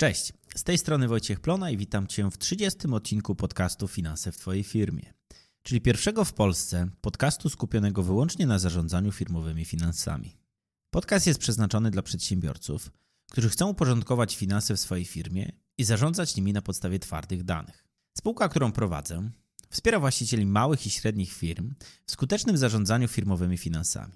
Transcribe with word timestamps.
Cześć, 0.00 0.32
z 0.56 0.64
tej 0.64 0.78
strony 0.78 1.08
Wojciech 1.08 1.40
Plona 1.40 1.70
i 1.70 1.76
witam 1.76 2.06
Cię 2.06 2.30
w 2.30 2.38
30 2.38 2.88
odcinku 2.92 3.34
podcastu 3.34 3.88
Finanse 3.88 4.32
w 4.32 4.36
Twojej 4.36 4.64
firmie, 4.64 5.14
czyli 5.62 5.80
pierwszego 5.80 6.24
w 6.24 6.32
Polsce 6.32 6.88
podcastu 7.00 7.48
skupionego 7.48 8.02
wyłącznie 8.02 8.46
na 8.46 8.58
zarządzaniu 8.58 9.12
firmowymi 9.12 9.64
finansami. 9.64 10.36
Podcast 10.90 11.26
jest 11.26 11.40
przeznaczony 11.40 11.90
dla 11.90 12.02
przedsiębiorców, 12.02 12.90
którzy 13.30 13.48
chcą 13.48 13.68
uporządkować 13.68 14.36
finanse 14.36 14.76
w 14.76 14.80
swojej 14.80 15.04
firmie 15.04 15.52
i 15.78 15.84
zarządzać 15.84 16.36
nimi 16.36 16.52
na 16.52 16.62
podstawie 16.62 16.98
twardych 16.98 17.44
danych. 17.44 17.84
Spółka, 18.18 18.48
którą 18.48 18.72
prowadzę, 18.72 19.30
wspiera 19.70 20.00
właścicieli 20.00 20.46
małych 20.46 20.86
i 20.86 20.90
średnich 20.90 21.32
firm 21.32 21.74
w 22.06 22.12
skutecznym 22.12 22.56
zarządzaniu 22.56 23.08
firmowymi 23.08 23.58
finansami. 23.58 24.14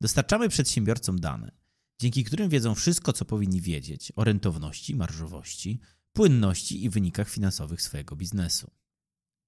Dostarczamy 0.00 0.48
przedsiębiorcom 0.48 1.20
dane– 1.20 1.52
dzięki 2.00 2.24
którym 2.24 2.48
wiedzą 2.48 2.74
wszystko, 2.74 3.12
co 3.12 3.24
powinni 3.24 3.60
wiedzieć 3.60 4.12
o 4.16 4.24
rentowności, 4.24 4.94
marżowości, 4.94 5.80
płynności 6.12 6.84
i 6.84 6.90
wynikach 6.90 7.28
finansowych 7.28 7.82
swojego 7.82 8.16
biznesu. 8.16 8.70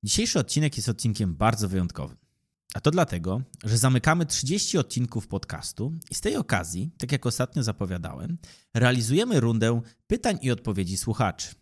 Dzisiejszy 0.04 0.38
odcinek 0.38 0.76
jest 0.76 0.88
odcinkiem 0.88 1.34
bardzo 1.34 1.68
wyjątkowym. 1.68 2.16
A 2.74 2.80
to 2.80 2.90
dlatego, 2.90 3.42
że 3.64 3.78
zamykamy 3.78 4.26
30 4.26 4.78
odcinków 4.78 5.26
podcastu 5.26 5.92
i 6.10 6.14
z 6.14 6.20
tej 6.20 6.36
okazji, 6.36 6.90
tak 6.98 7.12
jak 7.12 7.26
ostatnio 7.26 7.62
zapowiadałem, 7.62 8.38
realizujemy 8.74 9.40
rundę 9.40 9.80
pytań 10.06 10.38
i 10.42 10.50
odpowiedzi 10.50 10.96
słuchaczy. 10.96 11.54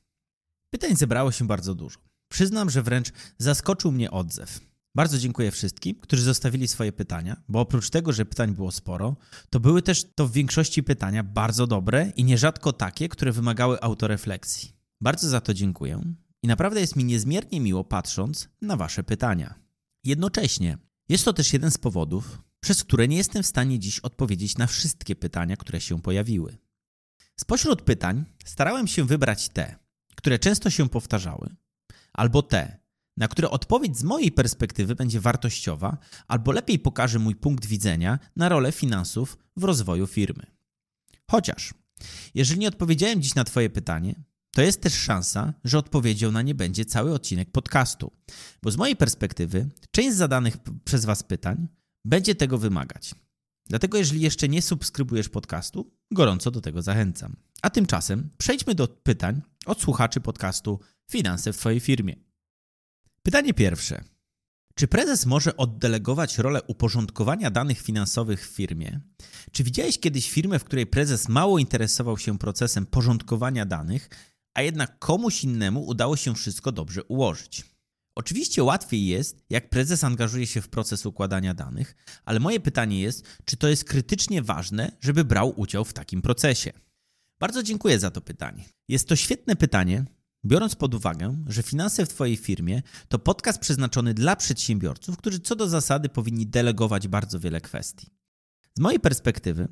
Pytań 0.71 0.97
zebrało 0.97 1.33
się 1.33 1.47
bardzo 1.47 1.75
dużo. 1.75 1.99
Przyznam, 2.29 2.71
że 2.71 2.83
wręcz 2.83 3.13
zaskoczył 3.39 3.93
mnie 3.93 4.11
odzew. 4.11 4.61
Bardzo 4.97 5.19
dziękuję 5.19 5.51
wszystkim, 5.51 5.95
którzy 6.01 6.23
zostawili 6.23 6.69
swoje 6.69 6.93
pytania, 6.93 7.43
bo 7.49 7.61
oprócz 7.61 7.91
tego, 7.91 8.13
że 8.13 8.25
pytań 8.25 8.55
było 8.55 8.73
sporo, 8.73 9.17
to 9.51 9.61
były 9.61 9.83
też 9.83 10.05
to 10.15 10.29
w 10.29 10.33
większości 10.33 10.83
pytania 10.83 11.23
bardzo 11.23 11.66
dobre 11.66 12.13
i 12.16 12.25
nierzadko 12.25 12.73
takie, 12.73 13.09
które 13.09 13.33
wymagały 13.33 13.80
autorefleksji. 13.80 14.73
Bardzo 15.01 15.29
za 15.29 15.41
to 15.41 15.55
dziękuję 15.55 16.03
i 16.43 16.47
naprawdę 16.47 16.80
jest 16.80 16.97
mi 16.97 17.05
niezmiernie 17.05 17.61
miło 17.61 17.85
patrząc 17.85 18.49
na 18.63 18.77
Wasze 18.77 19.05
pytania. 19.05 19.55
Jednocześnie 20.05 20.79
jest 21.09 21.25
to 21.25 21.33
też 21.33 21.53
jeden 21.53 21.71
z 21.71 21.79
powodów, 21.79 22.43
przez 22.60 22.85
które 22.85 23.09
nie 23.09 23.16
jestem 23.16 23.43
w 23.43 23.47
stanie 23.47 23.79
dziś 23.79 24.01
odpowiedzieć 24.01 24.59
na 24.59 24.66
wszystkie 24.66 25.16
pytania, 25.16 25.57
które 25.57 25.81
się 25.81 26.03
pojawiły. 26.03 26.59
Spośród 27.41 27.83
pytań 27.83 28.25
starałem 28.45 28.87
się 28.87 29.05
wybrać 29.05 29.49
te, 29.49 29.77
które 30.15 30.38
często 30.38 30.71
się 30.71 30.88
powtarzały, 30.88 31.57
albo 32.13 32.43
te, 32.43 32.85
na 33.17 33.29
które 33.29 33.51
odpowiedź 33.51 33.99
z 33.99 34.03
mojej 34.03 34.33
perspektywy 34.33 34.95
będzie 34.95 35.21
wartościowa, 35.21 35.99
albo 36.29 36.53
lepiej 36.53 36.79
pokaże 36.79 37.19
mój 37.19 37.35
punkt 37.35 37.67
widzenia 37.67 38.19
na 38.37 38.49
rolę 38.49 38.73
finansów 38.73 39.39
w 39.57 39.65
rozwoju 39.65 40.07
firmy. 40.07 40.47
Chociaż, 41.31 41.75
jeżeli 42.35 42.61
nie 42.61 42.69
odpowiedziałem 42.69 43.23
dziś 43.23 43.35
na 43.35 43.45
Twoje 43.45 43.71
pytanie, 43.71 44.25
to 44.55 44.63
jest 44.63 44.81
też 44.81 44.95
szansa, 44.95 45.55
że 45.65 45.79
odpowiedzią 45.79 46.33
na 46.33 46.43
nie 46.43 46.55
będzie 46.55 46.85
cały 46.85 47.15
odcinek 47.15 47.51
podcastu, 47.51 48.13
bo 48.63 48.71
z 48.71 48.77
mojej 48.77 48.97
perspektywy 48.97 49.69
część 49.91 50.15
z 50.15 50.19
zadanych 50.19 50.57
przez 50.85 51.05
Was 51.05 51.23
pytań 51.23 51.69
będzie 52.05 52.35
tego 52.35 52.59
wymagać. 52.59 53.15
Dlatego, 53.69 53.99
jeżeli 53.99 54.21
jeszcze 54.21 54.49
nie 54.49 54.63
subskrybujesz 54.63 55.29
podcastu, 55.29 55.91
gorąco 56.11 56.51
do 56.51 56.61
tego 56.61 56.83
zachęcam. 56.83 57.37
A 57.63 57.71
tymczasem 57.71 58.31
przejdźmy 58.39 58.75
do 58.75 58.89
pytań 58.89 59.43
od 59.67 59.81
słuchaczy 59.81 60.21
podcastu 60.21 60.81
Finanse 61.11 61.53
w 61.53 61.57
Twojej 61.57 61.81
firmie. 61.81 62.26
Pytanie 63.27 63.55
pierwsze. 63.55 64.05
Czy 64.75 64.88
prezes 64.88 65.27
może 65.27 65.56
oddelegować 65.56 66.38
rolę 66.38 66.62
uporządkowania 66.62 67.50
danych 67.50 67.81
finansowych 67.81 68.49
w 68.49 68.55
firmie? 68.55 69.00
Czy 69.53 69.65
widziałeś 69.65 69.99
kiedyś 69.99 70.31
firmę, 70.31 70.59
w 70.59 70.65
której 70.65 70.87
prezes 70.87 71.28
mało 71.28 71.59
interesował 71.59 72.19
się 72.19 72.38
procesem 72.38 72.87
porządkowania 72.87 73.65
danych, 73.65 74.09
a 74.54 74.62
jednak 74.62 74.98
komuś 74.98 75.44
innemu 75.44 75.87
udało 75.87 76.16
się 76.16 76.34
wszystko 76.34 76.72
dobrze 76.72 77.04
ułożyć? 77.04 77.64
Oczywiście 78.14 78.64
łatwiej 78.64 79.06
jest, 79.06 79.44
jak 79.50 79.70
prezes 79.70 80.04
angażuje 80.04 80.47
się 80.47 80.60
w 80.60 80.69
proces 80.69 81.06
układania 81.06 81.54
danych, 81.54 81.94
ale 82.25 82.41
moje 82.41 82.60
pytanie 82.60 83.00
jest, 83.00 83.25
czy 83.44 83.56
to 83.56 83.69
jest 83.69 83.84
krytycznie 83.84 84.43
ważne, 84.43 84.93
żeby 85.00 85.25
brał 85.25 85.60
udział 85.60 85.84
w 85.84 85.93
takim 85.93 86.22
procesie? 86.22 86.72
Bardzo 87.38 87.62
dziękuję 87.62 87.98
za 87.98 88.10
to 88.10 88.20
pytanie. 88.20 88.64
Jest 88.88 89.08
to 89.08 89.16
świetne 89.16 89.56
pytanie, 89.56 90.04
Biorąc 90.46 90.74
pod 90.74 90.94
uwagę, 90.94 91.36
że 91.46 91.62
finanse 91.62 92.06
w 92.06 92.08
Twojej 92.08 92.36
firmie 92.36 92.82
to 93.08 93.18
podcast 93.18 93.58
przeznaczony 93.58 94.14
dla 94.14 94.36
przedsiębiorców, 94.36 95.16
którzy 95.16 95.40
co 95.40 95.56
do 95.56 95.68
zasady 95.68 96.08
powinni 96.08 96.46
delegować 96.46 97.08
bardzo 97.08 97.40
wiele 97.40 97.60
kwestii. 97.60 98.10
Z 98.78 98.80
mojej 98.80 99.00
perspektywy, 99.00 99.68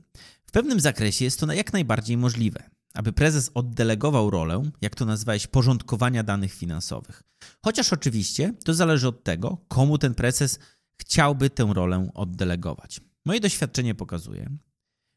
w 0.46 0.50
pewnym 0.50 0.80
zakresie 0.80 1.24
jest 1.24 1.40
to 1.40 1.52
jak 1.52 1.72
najbardziej 1.72 2.16
możliwe, 2.16 2.70
aby 2.94 3.12
prezes 3.12 3.50
oddelegował 3.54 4.30
rolę, 4.30 4.62
jak 4.80 4.94
to 4.94 5.04
nazwałeś, 5.04 5.46
porządkowania 5.46 6.22
danych 6.22 6.52
finansowych. 6.52 7.22
Chociaż 7.64 7.92
oczywiście 7.92 8.54
to 8.64 8.74
zależy 8.74 9.08
od 9.08 9.24
tego, 9.24 9.58
komu 9.68 9.98
ten 9.98 10.14
prezes 10.14 10.58
chciałby 11.00 11.50
tę 11.50 11.70
rolę 11.74 12.10
oddelegować. 12.14 13.00
Moje 13.24 13.41
doświadczenie 13.41 13.94
pokazuje, 13.94 14.50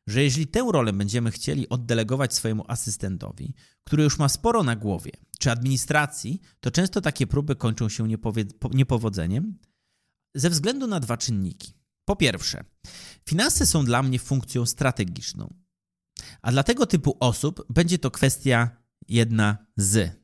że 0.07 0.23
jeżeli 0.23 0.47
tę 0.47 0.69
rolę 0.71 0.93
będziemy 0.93 1.31
chcieli 1.31 1.69
oddelegować 1.69 2.33
swojemu 2.33 2.63
asystentowi, 2.67 3.53
który 3.83 4.03
już 4.03 4.19
ma 4.19 4.29
sporo 4.29 4.63
na 4.63 4.75
głowie, 4.75 5.11
czy 5.39 5.51
administracji, 5.51 6.41
to 6.59 6.71
często 6.71 7.01
takie 7.01 7.27
próby 7.27 7.55
kończą 7.55 7.89
się 7.89 8.07
niepowodzeniem 8.71 9.57
ze 10.35 10.49
względu 10.49 10.87
na 10.87 10.99
dwa 10.99 11.17
czynniki. 11.17 11.73
Po 12.05 12.15
pierwsze, 12.15 12.63
finanse 13.25 13.65
są 13.65 13.85
dla 13.85 14.03
mnie 14.03 14.19
funkcją 14.19 14.65
strategiczną, 14.65 15.53
a 16.41 16.51
dla 16.51 16.63
tego 16.63 16.85
typu 16.85 17.17
osób 17.19 17.65
będzie 17.69 17.99
to 17.99 18.11
kwestia 18.11 18.69
jedna 19.07 19.57
z. 19.77 20.21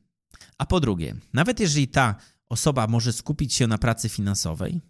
A 0.58 0.66
po 0.66 0.80
drugie, 0.80 1.16
nawet 1.32 1.60
jeżeli 1.60 1.88
ta 1.88 2.14
osoba 2.48 2.86
może 2.86 3.12
skupić 3.12 3.54
się 3.54 3.66
na 3.66 3.78
pracy 3.78 4.08
finansowej, 4.08 4.80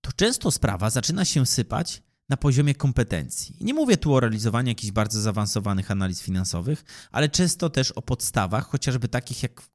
to 0.00 0.12
często 0.12 0.50
sprawa 0.50 0.90
zaczyna 0.90 1.24
się 1.24 1.46
sypać 1.46 2.02
na 2.30 2.36
poziomie 2.36 2.74
kompetencji. 2.74 3.56
Nie 3.60 3.74
mówię 3.74 3.96
tu 3.96 4.14
o 4.14 4.20
realizowaniu 4.20 4.68
jakichś 4.68 4.92
bardzo 4.92 5.20
zaawansowanych 5.20 5.90
analiz 5.90 6.22
finansowych, 6.22 6.84
ale 7.10 7.28
często 7.28 7.70
też 7.70 7.92
o 7.92 8.02
podstawach, 8.02 8.66
chociażby 8.66 9.08
takich 9.08 9.42
jak 9.42 9.70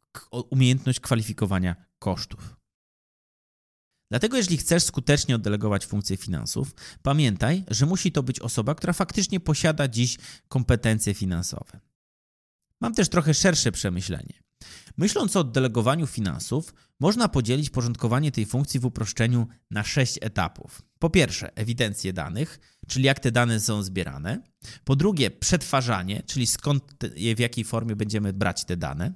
umiejętność 0.50 1.00
kwalifikowania 1.00 1.76
kosztów. 2.00 2.56
Dlatego, 4.12 4.38
jeżeli 4.38 4.58
chcesz 4.58 4.84
skutecznie 4.84 5.36
oddelegować 5.36 5.86
funkcje 5.86 6.18
finansów, 6.18 6.76
pamiętaj, 7.02 7.64
że 7.68 7.86
musi 7.86 8.12
to 8.12 8.24
być 8.24 8.40
osoba, 8.40 8.76
która 8.76 8.94
faktycznie 8.94 9.40
posiada 9.40 9.88
dziś 9.88 10.18
kompetencje 10.48 11.14
finansowe. 11.14 11.80
Mam 12.82 12.94
też 12.94 13.10
trochę 13.10 13.34
szersze 13.34 13.72
przemyślenie. 13.72 14.45
Myśląc 14.98 15.36
o 15.36 15.40
oddelegowaniu 15.40 16.08
finansów, 16.08 16.74
można 17.00 17.28
podzielić 17.28 17.70
porządkowanie 17.70 18.32
tej 18.32 18.46
funkcji 18.46 18.80
w 18.80 18.86
uproszczeniu 18.86 19.48
na 19.72 19.84
sześć 19.84 20.18
etapów. 20.22 20.82
Po 21.00 21.10
pierwsze, 21.10 21.56
ewidencję 21.56 22.14
danych, 22.14 22.60
czyli 22.88 23.06
jak 23.06 23.20
te 23.20 23.32
dane 23.32 23.60
są 23.60 23.84
zbierane. 23.84 24.42
Po 24.84 24.96
drugie, 24.96 25.32
przetwarzanie, 25.32 26.24
czyli 26.24 26.48
skąd 26.48 26.84
je, 27.16 27.36
w 27.36 27.40
jakiej 27.40 27.64
formie 27.64 27.96
będziemy 27.96 28.34
brać 28.34 28.66
te 28.66 28.78
dane. 28.78 29.14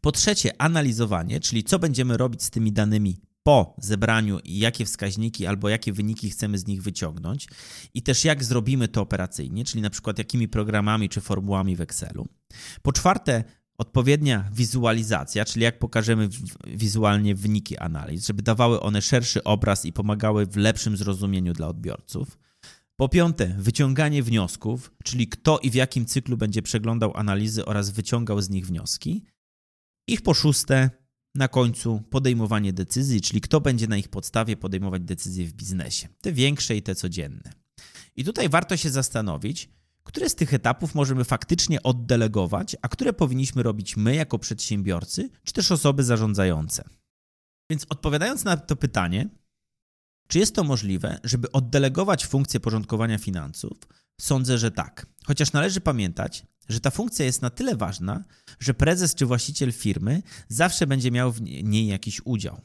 Po 0.00 0.12
trzecie, 0.12 0.60
analizowanie, 0.60 1.40
czyli 1.40 1.64
co 1.64 1.78
będziemy 1.78 2.16
robić 2.16 2.42
z 2.42 2.50
tymi 2.50 2.72
danymi 2.72 3.20
po 3.42 3.76
zebraniu 3.78 4.38
i 4.38 4.58
jakie 4.58 4.84
wskaźniki 4.84 5.46
albo 5.46 5.68
jakie 5.68 5.92
wyniki 5.92 6.30
chcemy 6.30 6.58
z 6.58 6.66
nich 6.66 6.82
wyciągnąć 6.82 7.48
i 7.94 8.02
też 8.02 8.24
jak 8.24 8.44
zrobimy 8.44 8.88
to 8.88 9.00
operacyjnie, 9.02 9.64
czyli 9.64 9.82
na 9.82 9.90
przykład 9.90 10.18
jakimi 10.18 10.48
programami 10.48 11.08
czy 11.08 11.20
formułami 11.20 11.76
w 11.76 11.80
Excelu. 11.80 12.28
Po 12.82 12.92
czwarte, 12.92 13.44
odpowiednia 13.82 14.50
wizualizacja, 14.52 15.44
czyli 15.44 15.64
jak 15.64 15.78
pokażemy 15.78 16.28
wizualnie 16.66 17.34
wyniki 17.34 17.78
analiz, 17.78 18.26
żeby 18.26 18.42
dawały 18.42 18.80
one 18.80 19.02
szerszy 19.02 19.44
obraz 19.44 19.84
i 19.84 19.92
pomagały 19.92 20.46
w 20.46 20.56
lepszym 20.56 20.96
zrozumieniu 20.96 21.52
dla 21.52 21.68
odbiorców. 21.68 22.38
Po 22.96 23.08
piąte, 23.08 23.56
wyciąganie 23.58 24.22
wniosków, 24.22 24.92
czyli 25.04 25.28
kto 25.28 25.58
i 25.58 25.70
w 25.70 25.74
jakim 25.74 26.06
cyklu 26.06 26.36
będzie 26.36 26.62
przeglądał 26.62 27.16
analizy 27.16 27.64
oraz 27.64 27.90
wyciągał 27.90 28.40
z 28.40 28.50
nich 28.50 28.66
wnioski. 28.66 29.24
I 30.08 30.18
po 30.18 30.34
szóste, 30.34 30.90
na 31.34 31.48
końcu 31.48 32.02
podejmowanie 32.10 32.72
decyzji, 32.72 33.20
czyli 33.20 33.40
kto 33.40 33.60
będzie 33.60 33.86
na 33.86 33.96
ich 33.96 34.08
podstawie 34.08 34.56
podejmować 34.56 35.02
decyzje 35.02 35.46
w 35.46 35.52
biznesie, 35.52 36.08
te 36.20 36.32
większe 36.32 36.76
i 36.76 36.82
te 36.82 36.94
codzienne. 36.94 37.52
I 38.16 38.24
tutaj 38.24 38.48
warto 38.48 38.76
się 38.76 38.90
zastanowić, 38.90 39.70
które 40.04 40.28
z 40.28 40.34
tych 40.34 40.54
etapów 40.54 40.94
możemy 40.94 41.24
faktycznie 41.24 41.82
oddelegować, 41.82 42.76
a 42.82 42.88
które 42.88 43.12
powinniśmy 43.12 43.62
robić 43.62 43.96
my 43.96 44.14
jako 44.14 44.38
przedsiębiorcy, 44.38 45.30
czy 45.44 45.52
też 45.52 45.72
osoby 45.72 46.04
zarządzające. 46.04 46.84
Więc 47.70 47.86
odpowiadając 47.88 48.44
na 48.44 48.56
to 48.56 48.76
pytanie, 48.76 49.28
czy 50.28 50.38
jest 50.38 50.54
to 50.54 50.64
możliwe, 50.64 51.18
żeby 51.24 51.52
oddelegować 51.52 52.26
funkcję 52.26 52.60
porządkowania 52.60 53.18
finansów? 53.18 53.78
Sądzę, 54.20 54.58
że 54.58 54.70
tak. 54.70 55.06
Chociaż 55.24 55.52
należy 55.52 55.80
pamiętać, 55.80 56.46
że 56.68 56.80
ta 56.80 56.90
funkcja 56.90 57.24
jest 57.24 57.42
na 57.42 57.50
tyle 57.50 57.76
ważna, 57.76 58.24
że 58.58 58.74
prezes 58.74 59.14
czy 59.14 59.26
właściciel 59.26 59.72
firmy 59.72 60.22
zawsze 60.48 60.86
będzie 60.86 61.10
miał 61.10 61.32
w 61.32 61.40
niej 61.42 61.86
jakiś 61.86 62.20
udział. 62.24 62.60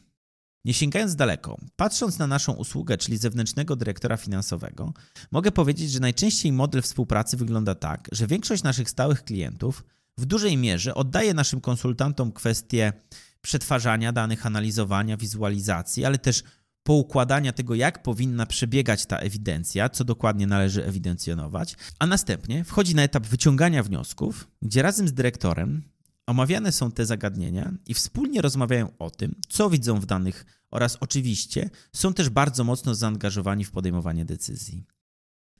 Nie 0.67 0.73
sięgając 0.73 1.15
daleko, 1.15 1.57
patrząc 1.75 2.19
na 2.19 2.27
naszą 2.27 2.53
usługę, 2.53 2.97
czyli 2.97 3.17
zewnętrznego 3.17 3.75
dyrektora 3.75 4.17
finansowego, 4.17 4.93
mogę 5.31 5.51
powiedzieć, 5.51 5.91
że 5.91 5.99
najczęściej 5.99 6.51
model 6.51 6.81
współpracy 6.81 7.37
wygląda 7.37 7.75
tak, 7.75 8.09
że 8.11 8.27
większość 8.27 8.63
naszych 8.63 8.89
stałych 8.89 9.23
klientów 9.23 9.83
w 10.17 10.25
dużej 10.25 10.57
mierze 10.57 10.95
oddaje 10.95 11.33
naszym 11.33 11.61
konsultantom 11.61 12.31
kwestię 12.31 12.93
przetwarzania 13.41 14.11
danych, 14.11 14.45
analizowania, 14.45 15.17
wizualizacji, 15.17 16.05
ale 16.05 16.17
też 16.17 16.43
poukładania 16.83 17.51
tego, 17.53 17.75
jak 17.75 18.03
powinna 18.03 18.45
przebiegać 18.45 19.05
ta 19.05 19.17
ewidencja, 19.17 19.89
co 19.89 20.03
dokładnie 20.03 20.47
należy 20.47 20.85
ewidencjonować, 20.85 21.75
a 21.99 22.07
następnie 22.07 22.63
wchodzi 22.63 22.95
na 22.95 23.03
etap 23.03 23.27
wyciągania 23.27 23.83
wniosków, 23.83 24.47
gdzie 24.61 24.81
razem 24.81 25.07
z 25.07 25.13
dyrektorem 25.13 25.81
omawiane 26.27 26.71
są 26.71 26.91
te 26.91 27.05
zagadnienia 27.05 27.73
i 27.85 27.93
wspólnie 27.93 28.41
rozmawiają 28.41 28.97
o 28.99 29.09
tym, 29.09 29.35
co 29.49 29.69
widzą 29.69 29.99
w 29.99 30.05
danych 30.05 30.45
oraz 30.71 30.97
oczywiście 30.99 31.69
są 31.93 32.13
też 32.13 32.29
bardzo 32.29 32.63
mocno 32.63 32.95
zaangażowani 32.95 33.65
w 33.65 33.71
podejmowanie 33.71 34.25
decyzji. 34.25 34.83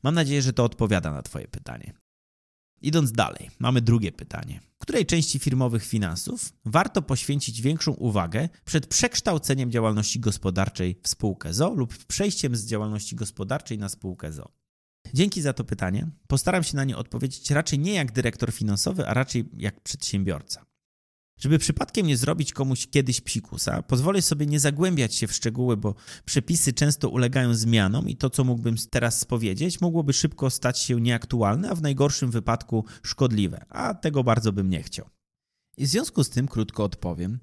Mam 0.04 0.15
nadzieję, 0.15 0.42
że 0.42 0.54
to 0.54 0.63
odpowiada 0.63 1.12
na 1.12 1.21
Twoje 1.21 1.48
pytanie. 1.48 1.94
Idąc 2.81 3.12
dalej, 3.12 3.50
mamy 3.59 3.81
drugie 3.81 4.12
pytanie. 4.12 4.62
Której 4.77 5.06
części 5.06 5.39
firmowych 5.39 5.86
finansów 5.86 6.54
warto 6.65 7.01
poświęcić 7.01 7.62
większą 7.62 7.92
uwagę 7.92 8.50
przed 8.65 8.88
przekształceniem 8.88 9.71
działalności 9.71 10.19
gospodarczej 10.19 11.00
w 11.04 11.07
spółkę 11.07 11.54
ZO 11.54 11.69
lub 11.74 12.06
przejściem 12.06 12.56
z 12.56 12.65
działalności 12.65 13.15
gospodarczej 13.15 13.77
na 13.77 13.89
spółkę 13.89 14.31
ZO? 14.31 14.51
Dzięki 15.13 15.42
za 15.42 15.54
to 15.54 15.63
pytanie. 15.63 16.07
Postaram 16.27 16.63
się 16.63 16.75
na 16.75 16.83
nie 16.83 16.98
odpowiedzieć 16.98 17.51
raczej 17.51 17.80
nie 17.80 17.94
jak 17.94 18.12
dyrektor 18.12 18.54
finansowy, 18.54 19.07
a 19.07 19.13
raczej 19.13 19.50
jak 19.57 19.81
przedsiębiorca. 19.81 20.67
Żeby 21.38 21.60
przypadkiem 21.60 22.07
nie 22.07 22.18
zrobić 22.18 22.54
komuś 22.54 22.88
kiedyś 22.88 23.22
psikusa, 23.22 23.81
pozwolę 23.84 24.22
sobie 24.22 24.45
nie 24.45 24.60
zagłębiać 24.60 25.16
się 25.16 25.28
w 25.28 25.34
szczegóły, 25.34 25.78
bo 25.78 25.95
przepisy 26.25 26.74
często 26.74 27.10
ulegają 27.10 27.56
zmianom 27.56 28.10
i 28.10 28.16
to, 28.16 28.30
co 28.30 28.44
mógłbym 28.44 28.75
teraz 28.89 29.19
spowiedzieć, 29.19 29.81
mogłoby 29.81 30.13
szybko 30.13 30.50
stać 30.50 30.80
się 30.80 31.01
nieaktualne, 31.01 31.69
a 31.69 31.75
w 31.75 31.81
najgorszym 31.81 32.31
wypadku 32.31 32.86
szkodliwe, 33.04 33.66
a 33.69 33.94
tego 33.94 34.24
bardzo 34.24 34.54
bym 34.54 34.69
nie 34.69 34.84
chciał. 34.84 35.10
I 35.78 35.86
w 35.86 35.89
związku 35.89 36.24
z 36.24 36.30
tym 36.30 36.48
krótko 36.48 36.84
odpowiem. 36.84 37.40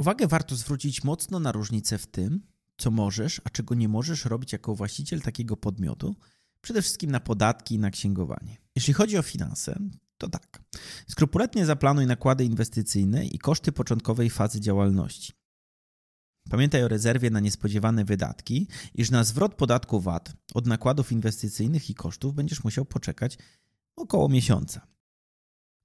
Uwagę 0.00 0.26
warto 0.26 0.56
zwrócić 0.56 1.04
mocno 1.04 1.40
na 1.40 1.52
różnicę 1.52 1.98
w 1.98 2.06
tym, 2.06 2.40
co 2.76 2.90
możesz, 2.90 3.40
a 3.44 3.50
czego 3.50 3.74
nie 3.74 3.88
możesz 3.88 4.24
robić 4.24 4.52
jako 4.52 4.74
właściciel 4.74 5.20
takiego 5.20 5.56
podmiotu, 5.56 6.16
przede 6.60 6.82
wszystkim 6.82 7.10
na 7.10 7.20
podatki 7.20 7.74
i 7.74 7.78
na 7.78 7.90
księgowanie. 7.90 8.56
Jeśli 8.76 8.94
chodzi 8.94 9.18
o 9.18 9.22
finanse, 9.22 9.78
to 10.18 10.28
tak. 10.28 10.62
Skrupulatnie 11.08 11.66
zaplanuj 11.66 12.06
nakłady 12.06 12.44
inwestycyjne 12.44 13.26
i 13.26 13.38
koszty 13.38 13.72
początkowej 13.72 14.30
fazy 14.30 14.60
działalności. 14.60 15.32
Pamiętaj 16.50 16.82
o 16.84 16.88
rezerwie 16.88 17.30
na 17.30 17.40
niespodziewane 17.40 18.04
wydatki, 18.04 18.68
iż 18.94 19.10
na 19.10 19.24
zwrot 19.24 19.54
podatku 19.54 20.00
VAT 20.00 20.32
od 20.54 20.66
nakładów 20.66 21.12
inwestycyjnych 21.12 21.90
i 21.90 21.94
kosztów 21.94 22.34
będziesz 22.34 22.64
musiał 22.64 22.84
poczekać 22.84 23.38
około 23.96 24.28
miesiąca. 24.28 24.86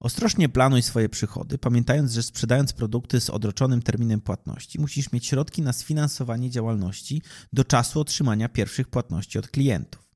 Ostrożnie 0.00 0.48
planuj 0.48 0.82
swoje 0.82 1.08
przychody, 1.08 1.58
pamiętając, 1.58 2.12
że 2.12 2.22
sprzedając 2.22 2.72
produkty 2.72 3.20
z 3.20 3.30
odroczonym 3.30 3.82
terminem 3.82 4.20
płatności, 4.20 4.80
musisz 4.80 5.12
mieć 5.12 5.26
środki 5.26 5.62
na 5.62 5.72
sfinansowanie 5.72 6.50
działalności 6.50 7.22
do 7.52 7.64
czasu 7.64 8.00
otrzymania 8.00 8.48
pierwszych 8.48 8.88
płatności 8.88 9.38
od 9.38 9.48
klientów. 9.48 10.09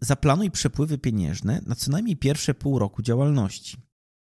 Zaplanuj 0.00 0.50
przepływy 0.50 0.98
pieniężne 0.98 1.60
na 1.66 1.74
co 1.74 1.90
najmniej 1.90 2.16
pierwsze 2.16 2.54
pół 2.54 2.78
roku 2.78 3.02
działalności. 3.02 3.76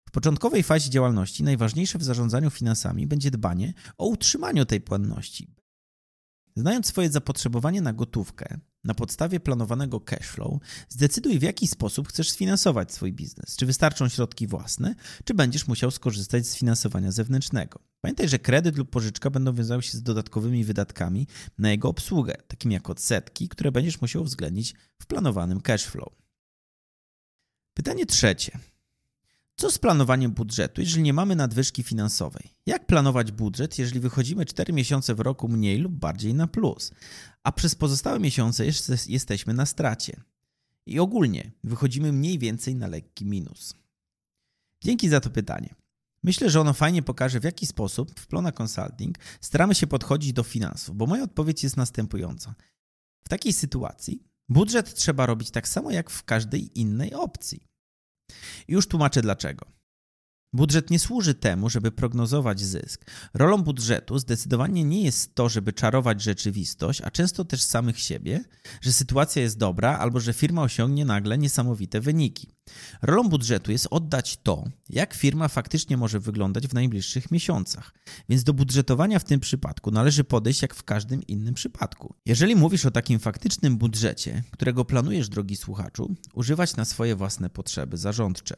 W 0.07 0.11
początkowej 0.11 0.63
fazie 0.63 0.89
działalności 0.89 1.43
najważniejsze 1.43 1.97
w 1.97 2.03
zarządzaniu 2.03 2.49
finansami 2.49 3.07
będzie 3.07 3.31
dbanie 3.31 3.73
o 3.97 4.07
utrzymaniu 4.07 4.65
tej 4.65 4.81
płynności. 4.81 5.55
Znając 6.55 6.87
swoje 6.87 7.09
zapotrzebowanie 7.09 7.81
na 7.81 7.93
gotówkę, 7.93 8.59
na 8.85 8.93
podstawie 8.93 9.39
planowanego 9.39 9.99
cashflow, 9.99 10.53
zdecyduj 10.89 11.39
w 11.39 11.41
jaki 11.41 11.67
sposób 11.67 12.07
chcesz 12.07 12.29
sfinansować 12.29 12.93
swój 12.93 13.13
biznes. 13.13 13.55
Czy 13.55 13.65
wystarczą 13.65 14.09
środki 14.09 14.47
własne, 14.47 14.95
czy 15.23 15.33
będziesz 15.33 15.67
musiał 15.67 15.91
skorzystać 15.91 16.47
z 16.47 16.55
finansowania 16.55 17.11
zewnętrznego. 17.11 17.79
Pamiętaj, 18.01 18.29
że 18.29 18.39
kredyt 18.39 18.77
lub 18.77 18.89
pożyczka 18.89 19.29
będą 19.29 19.53
wiązały 19.53 19.83
się 19.83 19.97
z 19.97 20.03
dodatkowymi 20.03 20.63
wydatkami 20.63 21.27
na 21.57 21.71
jego 21.71 21.89
obsługę, 21.89 22.35
takimi 22.47 22.73
jak 22.73 22.89
odsetki, 22.89 23.49
które 23.49 23.71
będziesz 23.71 24.01
musiał 24.01 24.21
uwzględnić 24.21 24.73
w 25.01 25.05
planowanym 25.05 25.61
cashflow. 25.61 26.13
Pytanie 27.73 28.05
trzecie. 28.05 28.59
Co 29.57 29.71
z 29.71 29.77
planowaniem 29.77 30.31
budżetu, 30.31 30.81
jeżeli 30.81 31.03
nie 31.03 31.13
mamy 31.13 31.35
nadwyżki 31.35 31.83
finansowej? 31.83 32.53
Jak 32.65 32.85
planować 32.85 33.31
budżet, 33.31 33.79
jeżeli 33.79 33.99
wychodzimy 33.99 34.45
4 34.45 34.73
miesiące 34.73 35.15
w 35.15 35.19
roku 35.19 35.47
mniej 35.47 35.77
lub 35.77 35.93
bardziej 35.93 36.33
na 36.33 36.47
plus, 36.47 36.91
a 37.43 37.51
przez 37.51 37.75
pozostałe 37.75 38.19
miesiące 38.19 38.65
jeszcze 38.65 38.95
jesteśmy 39.07 39.53
na 39.53 39.65
stracie? 39.65 40.21
I 40.87 40.99
ogólnie 40.99 41.51
wychodzimy 41.63 42.11
mniej 42.11 42.39
więcej 42.39 42.75
na 42.75 42.87
lekki 42.87 43.25
minus. 43.25 43.75
Dzięki 44.83 45.09
za 45.09 45.19
to 45.19 45.29
pytanie. 45.29 45.75
Myślę, 46.23 46.49
że 46.49 46.61
ono 46.61 46.73
fajnie 46.73 47.03
pokaże, 47.03 47.39
w 47.39 47.43
jaki 47.43 47.65
sposób 47.65 48.19
w 48.19 48.27
Plona 48.27 48.51
Consulting 48.61 49.17
staramy 49.41 49.75
się 49.75 49.87
podchodzić 49.87 50.33
do 50.33 50.43
finansów, 50.43 50.97
bo 50.97 51.05
moja 51.05 51.23
odpowiedź 51.23 51.63
jest 51.63 51.77
następująca. 51.77 52.55
W 53.23 53.29
takiej 53.29 53.53
sytuacji 53.53 54.23
budżet 54.49 54.93
trzeba 54.93 55.25
robić 55.25 55.51
tak 55.51 55.67
samo 55.67 55.91
jak 55.91 56.09
w 56.09 56.23
każdej 56.23 56.79
innej 56.79 57.13
opcji. 57.13 57.67
Już 58.67 58.87
tłumaczę 58.87 59.21
dlaczego. 59.21 59.65
Budżet 60.55 60.89
nie 60.89 60.99
służy 60.99 61.33
temu, 61.33 61.69
żeby 61.69 61.91
prognozować 61.91 62.61
zysk. 62.61 63.05
Rolą 63.33 63.63
budżetu 63.63 64.19
zdecydowanie 64.19 64.83
nie 64.83 65.03
jest 65.03 65.35
to, 65.35 65.49
żeby 65.49 65.73
czarować 65.73 66.21
rzeczywistość, 66.21 67.01
a 67.01 67.11
często 67.11 67.45
też 67.45 67.63
samych 67.63 67.99
siebie, 67.99 68.43
że 68.81 68.93
sytuacja 68.93 69.41
jest 69.41 69.57
dobra 69.57 69.97
albo 69.97 70.19
że 70.19 70.33
firma 70.33 70.61
osiągnie 70.61 71.05
nagle 71.05 71.37
niesamowite 71.37 72.01
wyniki. 72.01 72.47
Rolą 73.01 73.29
budżetu 73.29 73.71
jest 73.71 73.87
oddać 73.91 74.39
to, 74.43 74.63
jak 74.89 75.13
firma 75.13 75.47
faktycznie 75.47 75.97
może 75.97 76.19
wyglądać 76.19 76.67
w 76.67 76.73
najbliższych 76.73 77.31
miesiącach. 77.31 77.93
Więc 78.29 78.43
do 78.43 78.53
budżetowania 78.53 79.19
w 79.19 79.23
tym 79.23 79.39
przypadku 79.39 79.91
należy 79.91 80.23
podejść 80.23 80.61
jak 80.61 80.75
w 80.75 80.83
każdym 80.83 81.23
innym 81.23 81.53
przypadku. 81.53 82.13
Jeżeli 82.25 82.55
mówisz 82.55 82.85
o 82.85 82.91
takim 82.91 83.19
faktycznym 83.19 83.77
budżecie, 83.77 84.43
którego 84.51 84.85
planujesz, 84.85 85.29
drogi 85.29 85.55
słuchaczu, 85.55 86.15
używać 86.33 86.75
na 86.75 86.85
swoje 86.85 87.15
własne 87.15 87.49
potrzeby 87.49 87.97
zarządcze. 87.97 88.55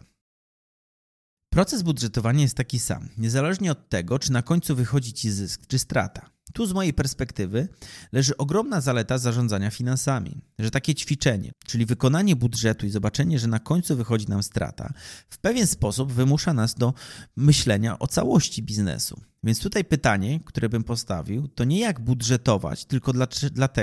Proces 1.58 1.82
budżetowania 1.82 2.42
jest 2.42 2.58
taki 2.58 2.80
sam, 2.80 3.10
niezależnie 3.18 3.72
od 3.72 3.90
tego, 3.90 4.20
czy 4.20 4.32
na 4.32 4.42
końcu 4.42 4.76
wychodzi 4.76 5.14
ci 5.14 5.32
zysk, 5.32 5.68
czy 5.68 5.80
strata. 5.80 6.30
Tu 6.54 6.66
z 6.66 6.74
mojej 6.74 6.94
perspektywy 6.94 7.68
leży 8.12 8.38
ogromna 8.38 8.82
zaleta 8.82 9.18
zarządzania 9.18 9.72
finansami, 9.72 10.42
że 10.60 10.72
takie 10.72 10.96
ćwiczenie, 10.96 11.52
czyli 11.66 11.86
wykonanie 11.86 12.36
budżetu 12.36 12.86
i 12.86 12.90
zobaczenie, 12.90 13.40
że 13.40 13.48
na 13.48 13.60
końcu 13.60 13.96
wychodzi 13.96 14.28
nam 14.28 14.44
strata, 14.44 14.94
w 15.30 15.38
pewien 15.38 15.68
sposób 15.68 16.12
wymusza 16.12 16.54
nas 16.54 16.76
do 16.76 16.94
myślenia 17.36 18.00
o 18.00 18.08
całości 18.08 18.64
biznesu. 18.64 19.22
Więc 19.44 19.60
tutaj 19.60 19.86
pytanie, 19.86 20.40
które 20.46 20.70
bym 20.70 20.84
postawił, 20.84 21.48
to 21.48 21.64
nie 21.64 21.80
jak 21.80 22.00
budżetować, 22.00 22.86
tylko 22.86 23.14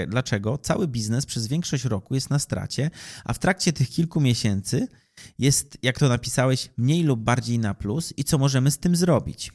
dlaczego 0.08 0.58
cały 0.58 0.88
biznes 0.88 1.26
przez 1.26 1.46
większość 1.46 1.84
roku 1.84 2.14
jest 2.14 2.30
na 2.30 2.38
stracie, 2.38 2.90
a 3.24 3.32
w 3.32 3.38
trakcie 3.38 3.72
tych 3.72 3.88
kilku 3.88 4.20
miesięcy 4.20 4.88
jest, 5.38 5.78
jak 5.82 5.98
to 5.98 6.08
napisałeś, 6.08 6.70
mniej 6.76 7.02
lub 7.02 7.20
bardziej 7.20 7.58
na 7.58 7.74
plus 7.74 8.14
i 8.16 8.24
co 8.24 8.38
możemy 8.38 8.70
z 8.70 8.78
tym 8.78 8.96
zrobić. 8.96 9.52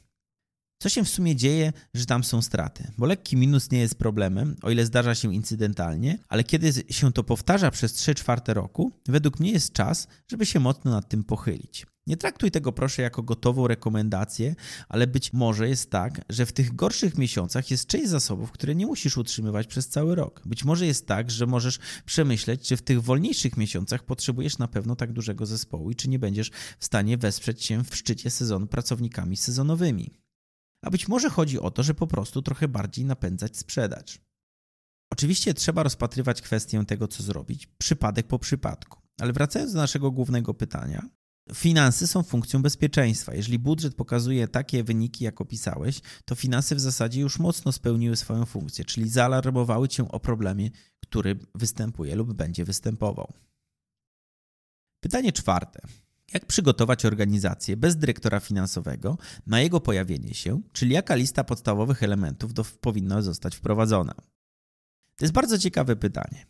Co 0.81 0.89
się 0.89 1.03
w 1.03 1.09
sumie 1.09 1.35
dzieje, 1.35 1.73
że 1.93 2.05
tam 2.05 2.23
są 2.23 2.41
straty? 2.41 2.91
Bo 2.97 3.05
lekki 3.05 3.37
minus 3.37 3.71
nie 3.71 3.79
jest 3.79 3.95
problemem, 3.95 4.55
o 4.61 4.71
ile 4.71 4.85
zdarza 4.85 5.15
się 5.15 5.35
incydentalnie, 5.35 6.17
ale 6.27 6.43
kiedy 6.43 6.73
się 6.89 7.13
to 7.13 7.23
powtarza 7.23 7.71
przez 7.71 7.93
3 7.93 8.15
czwarte 8.15 8.53
roku, 8.53 8.91
według 9.07 9.39
mnie 9.39 9.51
jest 9.51 9.73
czas, 9.73 10.07
żeby 10.27 10.45
się 10.45 10.59
mocno 10.59 10.91
nad 10.91 11.09
tym 11.09 11.23
pochylić. 11.23 11.85
Nie 12.09 12.17
traktuj 12.17 12.51
tego 12.51 12.71
proszę 12.71 13.01
jako 13.01 13.23
gotową 13.23 13.67
rekomendację, 13.67 14.55
ale 14.87 15.07
być 15.07 15.33
może 15.33 15.69
jest 15.69 15.91
tak, 15.91 16.21
że 16.29 16.45
w 16.45 16.51
tych 16.51 16.75
gorszych 16.75 17.17
miesiącach 17.17 17.71
jest 17.71 17.87
część 17.87 18.09
zasobów, 18.09 18.51
które 18.51 18.75
nie 18.75 18.85
musisz 18.85 19.17
utrzymywać 19.17 19.67
przez 19.67 19.87
cały 19.87 20.15
rok. 20.15 20.41
Być 20.45 20.63
może 20.63 20.85
jest 20.85 21.07
tak, 21.07 21.31
że 21.31 21.45
możesz 21.45 21.79
przemyśleć, 22.05 22.67
czy 22.67 22.77
w 22.77 22.81
tych 22.81 23.01
wolniejszych 23.01 23.57
miesiącach 23.57 24.03
potrzebujesz 24.03 24.57
na 24.57 24.67
pewno 24.67 24.95
tak 24.95 25.13
dużego 25.13 25.45
zespołu 25.45 25.91
i 25.91 25.95
czy 25.95 26.09
nie 26.09 26.19
będziesz 26.19 26.51
w 26.79 26.85
stanie 26.85 27.17
wesprzeć 27.17 27.65
się 27.65 27.83
w 27.83 27.95
szczycie 27.95 28.29
sezonu 28.29 28.67
pracownikami 28.67 29.37
sezonowymi. 29.37 30.11
A 30.85 30.89
być 30.89 31.07
może 31.07 31.29
chodzi 31.29 31.59
o 31.59 31.71
to, 31.71 31.83
że 31.83 31.93
po 31.93 32.07
prostu 32.07 32.41
trochę 32.41 32.67
bardziej 32.67 33.05
napędzać 33.05 33.57
sprzedaż. 33.57 34.19
Oczywiście 35.13 35.53
trzeba 35.53 35.83
rozpatrywać 35.83 36.41
kwestię 36.41 36.85
tego, 36.85 37.07
co 37.07 37.23
zrobić, 37.23 37.67
przypadek 37.77 38.27
po 38.27 38.39
przypadku. 38.39 38.99
Ale 39.19 39.33
wracając 39.33 39.73
do 39.73 39.79
naszego 39.79 40.11
głównego 40.11 40.53
pytania, 40.53 41.09
Finanse 41.53 42.07
są 42.07 42.23
funkcją 42.23 42.61
bezpieczeństwa. 42.61 43.33
Jeżeli 43.33 43.59
budżet 43.59 43.95
pokazuje 43.95 44.47
takie 44.47 44.83
wyniki, 44.83 45.23
jak 45.23 45.41
opisałeś, 45.41 46.01
to 46.25 46.35
finanse 46.35 46.75
w 46.75 46.79
zasadzie 46.79 47.21
już 47.21 47.39
mocno 47.39 47.71
spełniły 47.71 48.15
swoją 48.15 48.45
funkcję, 48.45 48.85
czyli 48.85 49.09
zaalarmowały 49.09 49.87
cię 49.87 50.11
o 50.11 50.19
problemie, 50.19 50.69
który 50.99 51.39
występuje 51.55 52.15
lub 52.15 52.33
będzie 52.33 52.65
występował. 52.65 53.33
Pytanie 54.99 55.31
czwarte. 55.31 55.81
Jak 56.33 56.45
przygotować 56.45 57.05
organizację 57.05 57.77
bez 57.77 57.97
dyrektora 57.97 58.39
finansowego 58.39 59.17
na 59.47 59.61
jego 59.61 59.79
pojawienie 59.79 60.33
się, 60.33 60.61
czyli 60.71 60.93
jaka 60.93 61.15
lista 61.15 61.43
podstawowych 61.43 62.03
elementów 62.03 62.53
do, 62.53 62.63
powinna 62.81 63.21
zostać 63.21 63.55
wprowadzona? 63.55 64.13
To 65.15 65.25
jest 65.25 65.33
bardzo 65.33 65.57
ciekawe 65.57 65.95
pytanie. 65.95 66.45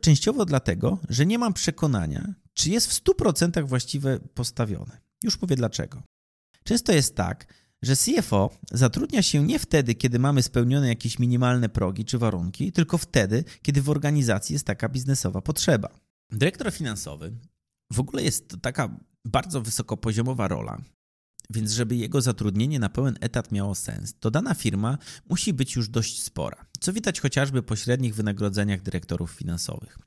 Częściowo 0.00 0.44
dlatego, 0.44 0.98
że 1.08 1.26
nie 1.26 1.38
mam 1.38 1.52
przekonania, 1.52 2.34
czy 2.54 2.70
jest 2.70 2.86
w 2.92 3.04
100% 3.04 3.66
właściwie 3.66 4.18
postawione. 4.34 5.00
Już 5.24 5.42
mówię 5.42 5.56
dlaczego. 5.56 6.02
Często 6.64 6.92
jest 6.92 7.16
tak, 7.16 7.46
że 7.82 7.96
CFO 7.96 8.50
zatrudnia 8.72 9.22
się 9.22 9.42
nie 9.42 9.58
wtedy, 9.58 9.94
kiedy 9.94 10.18
mamy 10.18 10.42
spełnione 10.42 10.88
jakieś 10.88 11.18
minimalne 11.18 11.68
progi 11.68 12.04
czy 12.04 12.18
warunki, 12.18 12.72
tylko 12.72 12.98
wtedy, 12.98 13.44
kiedy 13.62 13.82
w 13.82 13.90
organizacji 13.90 14.52
jest 14.52 14.66
taka 14.66 14.88
biznesowa 14.88 15.40
potrzeba. 15.40 15.88
Dyrektor 16.32 16.72
finansowy 16.72 17.32
w 17.92 18.00
ogóle 18.00 18.22
jest 18.22 18.48
to 18.48 18.56
taka 18.56 19.00
bardzo 19.24 19.60
wysokopoziomowa 19.60 20.48
rola, 20.48 20.82
więc 21.50 21.72
żeby 21.72 21.96
jego 21.96 22.20
zatrudnienie 22.20 22.78
na 22.78 22.88
pełen 22.88 23.16
etat 23.20 23.52
miało 23.52 23.74
sens, 23.74 24.14
to 24.20 24.30
dana 24.30 24.54
firma 24.54 24.98
musi 25.28 25.52
być 25.52 25.76
już 25.76 25.88
dość 25.88 26.22
spora, 26.22 26.66
co 26.80 26.92
widać 26.92 27.20
chociażby 27.20 27.62
po 27.62 27.76
średnich 27.76 28.14
wynagrodzeniach 28.14 28.82
dyrektorów 28.82 29.30
finansowych. 29.30 29.98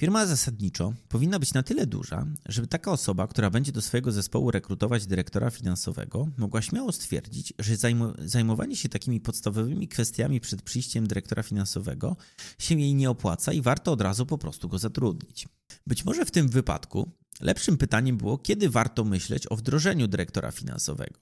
Firma 0.00 0.26
zasadniczo 0.26 0.92
powinna 1.08 1.38
być 1.38 1.54
na 1.54 1.62
tyle 1.62 1.86
duża, 1.86 2.26
żeby 2.46 2.66
taka 2.66 2.90
osoba, 2.92 3.26
która 3.26 3.50
będzie 3.50 3.72
do 3.72 3.82
swojego 3.82 4.12
zespołu 4.12 4.50
rekrutować 4.50 5.06
dyrektora 5.06 5.50
finansowego, 5.50 6.28
mogła 6.36 6.62
śmiało 6.62 6.92
stwierdzić, 6.92 7.52
że 7.58 7.74
zajmowanie 8.18 8.76
się 8.76 8.88
takimi 8.88 9.20
podstawowymi 9.20 9.88
kwestiami 9.88 10.40
przed 10.40 10.62
przyjściem 10.62 11.06
dyrektora 11.06 11.42
finansowego 11.42 12.16
się 12.58 12.80
jej 12.80 12.94
nie 12.94 13.10
opłaca 13.10 13.52
i 13.52 13.62
warto 13.62 13.92
od 13.92 14.00
razu 14.00 14.26
po 14.26 14.38
prostu 14.38 14.68
go 14.68 14.78
zatrudnić. 14.78 15.48
Być 15.86 16.04
może 16.04 16.24
w 16.24 16.30
tym 16.30 16.48
wypadku 16.48 17.10
lepszym 17.40 17.76
pytaniem 17.76 18.16
było, 18.16 18.38
kiedy 18.38 18.70
warto 18.70 19.04
myśleć 19.04 19.46
o 19.46 19.56
wdrożeniu 19.56 20.08
dyrektora 20.08 20.50
finansowego. 20.50 21.20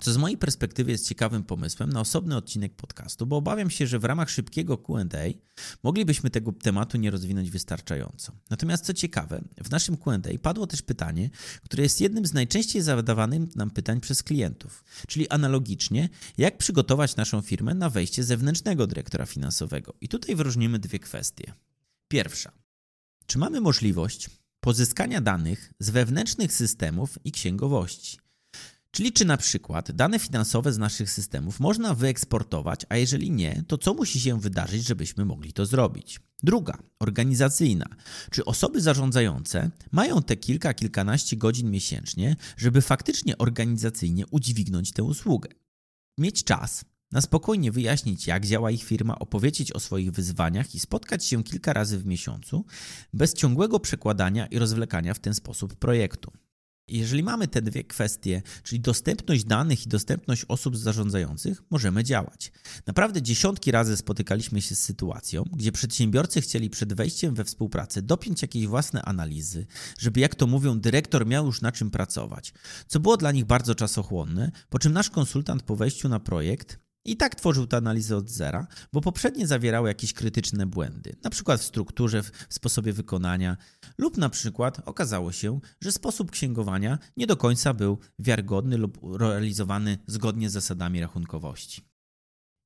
Co 0.00 0.12
z 0.12 0.16
mojej 0.16 0.38
perspektywy 0.38 0.90
jest 0.90 1.08
ciekawym 1.08 1.44
pomysłem 1.44 1.92
na 1.92 2.00
osobny 2.00 2.36
odcinek 2.36 2.74
podcastu, 2.74 3.26
bo 3.26 3.36
obawiam 3.36 3.70
się, 3.70 3.86
że 3.86 3.98
w 3.98 4.04
ramach 4.04 4.30
szybkiego 4.30 4.78
QA 4.78 5.04
moglibyśmy 5.82 6.30
tego 6.30 6.52
tematu 6.52 6.98
nie 6.98 7.10
rozwinąć 7.10 7.50
wystarczająco. 7.50 8.32
Natomiast 8.50 8.84
co 8.84 8.94
ciekawe, 8.94 9.42
w 9.64 9.70
naszym 9.70 9.96
QA 9.96 10.18
padło 10.42 10.66
też 10.66 10.82
pytanie, 10.82 11.30
które 11.62 11.82
jest 11.82 12.00
jednym 12.00 12.26
z 12.26 12.32
najczęściej 12.32 12.82
zadawanych 12.82 13.56
nam 13.56 13.70
pytań 13.70 14.00
przez 14.00 14.22
klientów, 14.22 14.84
czyli 15.08 15.28
analogicznie, 15.28 16.08
jak 16.38 16.58
przygotować 16.58 17.16
naszą 17.16 17.40
firmę 17.40 17.74
na 17.74 17.90
wejście 17.90 18.24
zewnętrznego 18.24 18.86
dyrektora 18.86 19.26
finansowego. 19.26 19.94
I 20.00 20.08
tutaj 20.08 20.36
wyróżnimy 20.36 20.78
dwie 20.78 20.98
kwestie. 20.98 21.52
Pierwsza. 22.08 22.52
Czy 23.26 23.38
mamy 23.38 23.60
możliwość 23.60 24.30
pozyskania 24.60 25.20
danych 25.20 25.72
z 25.78 25.90
wewnętrznych 25.90 26.52
systemów 26.52 27.18
i 27.24 27.32
księgowości? 27.32 28.21
Czyli 28.94 29.12
czy 29.12 29.24
na 29.24 29.36
przykład 29.36 29.92
dane 29.92 30.18
finansowe 30.18 30.72
z 30.72 30.78
naszych 30.78 31.10
systemów 31.10 31.60
można 31.60 31.94
wyeksportować, 31.94 32.86
a 32.88 32.96
jeżeli 32.96 33.30
nie, 33.30 33.64
to 33.66 33.78
co 33.78 33.94
musi 33.94 34.20
się 34.20 34.40
wydarzyć, 34.40 34.86
żebyśmy 34.86 35.24
mogli 35.24 35.52
to 35.52 35.66
zrobić? 35.66 36.20
Druga, 36.42 36.78
organizacyjna. 36.98 37.86
Czy 38.30 38.44
osoby 38.44 38.80
zarządzające 38.80 39.70
mają 39.92 40.22
te 40.22 40.36
kilka, 40.36 40.74
kilkanaście 40.74 41.36
godzin 41.36 41.70
miesięcznie, 41.70 42.36
żeby 42.56 42.82
faktycznie 42.82 43.38
organizacyjnie 43.38 44.26
udźwignąć 44.26 44.92
tę 44.92 45.02
usługę? 45.02 45.48
Mieć 46.18 46.44
czas 46.44 46.84
na 47.12 47.20
spokojnie 47.20 47.72
wyjaśnić, 47.72 48.26
jak 48.26 48.46
działa 48.46 48.70
ich 48.70 48.82
firma, 48.82 49.18
opowiedzieć 49.18 49.72
o 49.72 49.80
swoich 49.80 50.12
wyzwaniach 50.12 50.74
i 50.74 50.80
spotkać 50.80 51.24
się 51.24 51.44
kilka 51.44 51.72
razy 51.72 51.98
w 51.98 52.06
miesiącu, 52.06 52.64
bez 53.12 53.34
ciągłego 53.34 53.80
przekładania 53.80 54.46
i 54.46 54.58
rozwlekania 54.58 55.14
w 55.14 55.18
ten 55.18 55.34
sposób 55.34 55.74
projektu. 55.74 56.32
Jeżeli 56.88 57.22
mamy 57.22 57.48
te 57.48 57.62
dwie 57.62 57.84
kwestie, 57.84 58.42
czyli 58.62 58.80
dostępność 58.80 59.44
danych 59.44 59.86
i 59.86 59.88
dostępność 59.88 60.44
osób 60.48 60.76
zarządzających, 60.76 61.62
możemy 61.70 62.04
działać. 62.04 62.52
Naprawdę 62.86 63.22
dziesiątki 63.22 63.70
razy 63.70 63.96
spotykaliśmy 63.96 64.62
się 64.62 64.74
z 64.74 64.82
sytuacją, 64.82 65.44
gdzie 65.56 65.72
przedsiębiorcy 65.72 66.40
chcieli 66.40 66.70
przed 66.70 66.92
wejściem 66.92 67.34
we 67.34 67.44
współpracę 67.44 68.02
dopiąć 68.02 68.42
jakieś 68.42 68.66
własne 68.66 69.02
analizy, 69.02 69.66
żeby 69.98 70.20
jak 70.20 70.34
to 70.34 70.46
mówią, 70.46 70.80
dyrektor 70.80 71.26
miał 71.26 71.46
już 71.46 71.60
na 71.60 71.72
czym 71.72 71.90
pracować, 71.90 72.52
co 72.86 73.00
było 73.00 73.16
dla 73.16 73.32
nich 73.32 73.44
bardzo 73.44 73.74
czasochłonne, 73.74 74.50
po 74.68 74.78
czym 74.78 74.92
nasz 74.92 75.10
konsultant 75.10 75.62
po 75.62 75.76
wejściu 75.76 76.08
na 76.08 76.20
projekt 76.20 76.81
i 77.04 77.16
tak 77.16 77.34
tworzył 77.34 77.66
tę 77.66 77.76
analizę 77.76 78.16
od 78.16 78.30
zera, 78.30 78.66
bo 78.92 79.00
poprzednie 79.00 79.46
zawierały 79.46 79.88
jakieś 79.88 80.12
krytyczne 80.12 80.66
błędy, 80.66 81.16
na 81.24 81.30
przykład 81.30 81.60
w 81.60 81.64
strukturze, 81.64 82.22
w 82.22 82.30
sposobie 82.48 82.92
wykonania, 82.92 83.56
lub 83.98 84.16
na 84.16 84.28
przykład 84.28 84.82
okazało 84.84 85.32
się, 85.32 85.60
że 85.80 85.92
sposób 85.92 86.30
księgowania 86.30 86.98
nie 87.16 87.26
do 87.26 87.36
końca 87.36 87.74
był 87.74 87.98
wiarygodny 88.18 88.76
lub 88.76 88.98
realizowany 89.18 89.98
zgodnie 90.06 90.50
z 90.50 90.52
zasadami 90.52 91.00
rachunkowości. 91.00 91.92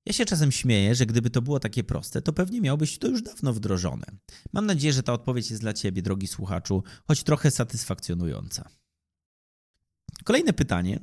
Ja 0.06 0.12
się 0.12 0.24
czasem 0.24 0.52
śmieję, 0.52 0.94
że 0.94 1.06
gdyby 1.06 1.30
to 1.30 1.42
było 1.42 1.60
takie 1.60 1.84
proste, 1.84 2.22
to 2.22 2.32
pewnie 2.32 2.60
miałbyś 2.60 2.98
to 2.98 3.08
już 3.08 3.22
dawno 3.22 3.52
wdrożone. 3.52 4.04
Mam 4.52 4.66
nadzieję, 4.66 4.92
że 4.92 5.02
ta 5.02 5.12
odpowiedź 5.12 5.50
jest 5.50 5.62
dla 5.62 5.72
Ciebie, 5.72 6.02
drogi 6.02 6.26
słuchaczu, 6.26 6.82
choć 7.08 7.22
trochę 7.22 7.50
satysfakcjonująca. 7.50 8.68
Kolejne 10.24 10.52
pytanie 10.52 11.00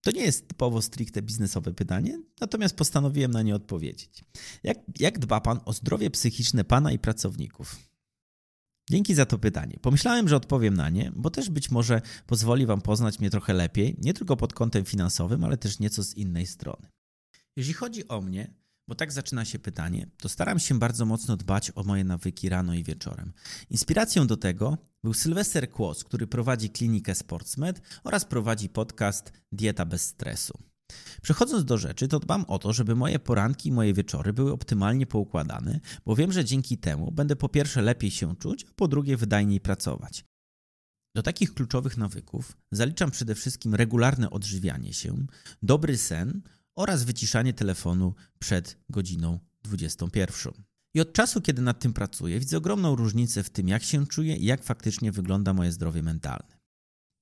to 0.00 0.10
nie 0.10 0.22
jest 0.22 0.48
typowo 0.48 0.82
stricte 0.82 1.22
biznesowe 1.22 1.74
pytanie, 1.74 2.22
natomiast 2.40 2.76
postanowiłem 2.76 3.30
na 3.30 3.42
nie 3.42 3.54
odpowiedzieć. 3.54 4.24
Jak, 4.62 4.78
jak 4.98 5.18
dba 5.18 5.40
Pan 5.40 5.60
o 5.64 5.72
zdrowie 5.72 6.10
psychiczne 6.10 6.64
Pana 6.64 6.92
i 6.92 6.98
pracowników? 6.98 7.76
Dzięki 8.90 9.14
za 9.14 9.26
to 9.26 9.38
pytanie. 9.38 9.78
Pomyślałem, 9.82 10.28
że 10.28 10.36
odpowiem 10.36 10.74
na 10.74 10.90
nie, 10.90 11.12
bo 11.16 11.30
też 11.30 11.50
być 11.50 11.70
może 11.70 12.02
pozwoli 12.26 12.66
Wam 12.66 12.80
poznać 12.80 13.18
mnie 13.18 13.30
trochę 13.30 13.52
lepiej, 13.52 13.96
nie 13.98 14.14
tylko 14.14 14.36
pod 14.36 14.52
kątem 14.52 14.84
finansowym, 14.84 15.44
ale 15.44 15.56
też 15.56 15.78
nieco 15.78 16.04
z 16.04 16.14
innej 16.14 16.46
strony. 16.46 16.88
Jeśli 17.56 17.74
chodzi 17.74 18.08
o 18.08 18.20
mnie, 18.20 18.54
bo 18.90 18.94
tak 18.94 19.12
zaczyna 19.12 19.44
się 19.44 19.58
pytanie, 19.58 20.06
to 20.16 20.28
staram 20.28 20.58
się 20.58 20.78
bardzo 20.78 21.06
mocno 21.06 21.36
dbać 21.36 21.72
o 21.74 21.82
moje 21.82 22.04
nawyki 22.04 22.48
rano 22.48 22.74
i 22.74 22.84
wieczorem. 22.84 23.32
Inspiracją 23.70 24.26
do 24.26 24.36
tego 24.36 24.78
był 25.04 25.14
Sylwester 25.14 25.70
Kłos, 25.70 26.04
który 26.04 26.26
prowadzi 26.26 26.70
klinikę 26.70 27.14
SportsMed 27.14 27.82
oraz 28.04 28.24
prowadzi 28.24 28.68
podcast 28.68 29.32
Dieta 29.52 29.84
bez 29.84 30.02
stresu. 30.02 30.58
Przechodząc 31.22 31.64
do 31.64 31.78
rzeczy, 31.78 32.08
to 32.08 32.20
dbam 32.20 32.44
o 32.44 32.58
to, 32.58 32.72
żeby 32.72 32.96
moje 32.96 33.18
poranki 33.18 33.68
i 33.68 33.72
moje 33.72 33.94
wieczory 33.94 34.32
były 34.32 34.52
optymalnie 34.52 35.06
poukładane, 35.06 35.80
bo 36.06 36.16
wiem, 36.16 36.32
że 36.32 36.44
dzięki 36.44 36.78
temu 36.78 37.12
będę 37.12 37.36
po 37.36 37.48
pierwsze 37.48 37.82
lepiej 37.82 38.10
się 38.10 38.36
czuć, 38.36 38.64
a 38.64 38.74
po 38.76 38.88
drugie 38.88 39.16
wydajniej 39.16 39.60
pracować. 39.60 40.24
Do 41.14 41.22
takich 41.22 41.54
kluczowych 41.54 41.96
nawyków 41.96 42.56
zaliczam 42.72 43.10
przede 43.10 43.34
wszystkim 43.34 43.74
regularne 43.74 44.30
odżywianie 44.30 44.92
się, 44.92 45.26
dobry 45.62 45.98
sen 45.98 46.42
oraz 46.80 47.04
wyciszanie 47.04 47.52
telefonu 47.52 48.14
przed 48.38 48.78
godziną 48.88 49.38
21. 49.62 50.52
I 50.94 51.00
od 51.00 51.12
czasu, 51.12 51.40
kiedy 51.40 51.62
nad 51.62 51.80
tym 51.80 51.92
pracuję, 51.92 52.40
widzę 52.40 52.56
ogromną 52.56 52.96
różnicę 52.96 53.42
w 53.42 53.50
tym, 53.50 53.68
jak 53.68 53.82
się 53.82 54.06
czuję 54.06 54.36
i 54.36 54.44
jak 54.44 54.64
faktycznie 54.64 55.12
wygląda 55.12 55.52
moje 55.52 55.72
zdrowie 55.72 56.02
mentalne. 56.02 56.60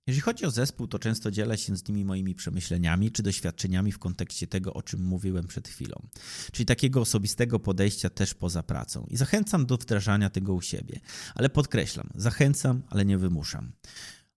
Jeżeli 0.06 0.20
chodzi 0.20 0.44
o 0.44 0.50
zespół, 0.50 0.86
to 0.86 0.98
często 0.98 1.30
dzielę 1.30 1.58
się 1.58 1.76
z 1.76 1.88
nimi 1.88 2.04
moimi 2.04 2.34
przemyśleniami 2.34 3.12
czy 3.12 3.22
doświadczeniami 3.22 3.92
w 3.92 3.98
kontekście 3.98 4.46
tego, 4.46 4.74
o 4.74 4.82
czym 4.82 5.04
mówiłem 5.04 5.46
przed 5.46 5.68
chwilą, 5.68 6.08
czyli 6.52 6.66
takiego 6.66 7.00
osobistego 7.00 7.58
podejścia 7.58 8.10
też 8.10 8.34
poza 8.34 8.62
pracą. 8.62 9.06
I 9.10 9.16
zachęcam 9.16 9.66
do 9.66 9.76
wdrażania 9.76 10.30
tego 10.30 10.54
u 10.54 10.62
siebie, 10.62 11.00
ale 11.34 11.50
podkreślam, 11.50 12.10
zachęcam, 12.14 12.82
ale 12.88 13.04
nie 13.04 13.18
wymuszam. 13.18 13.72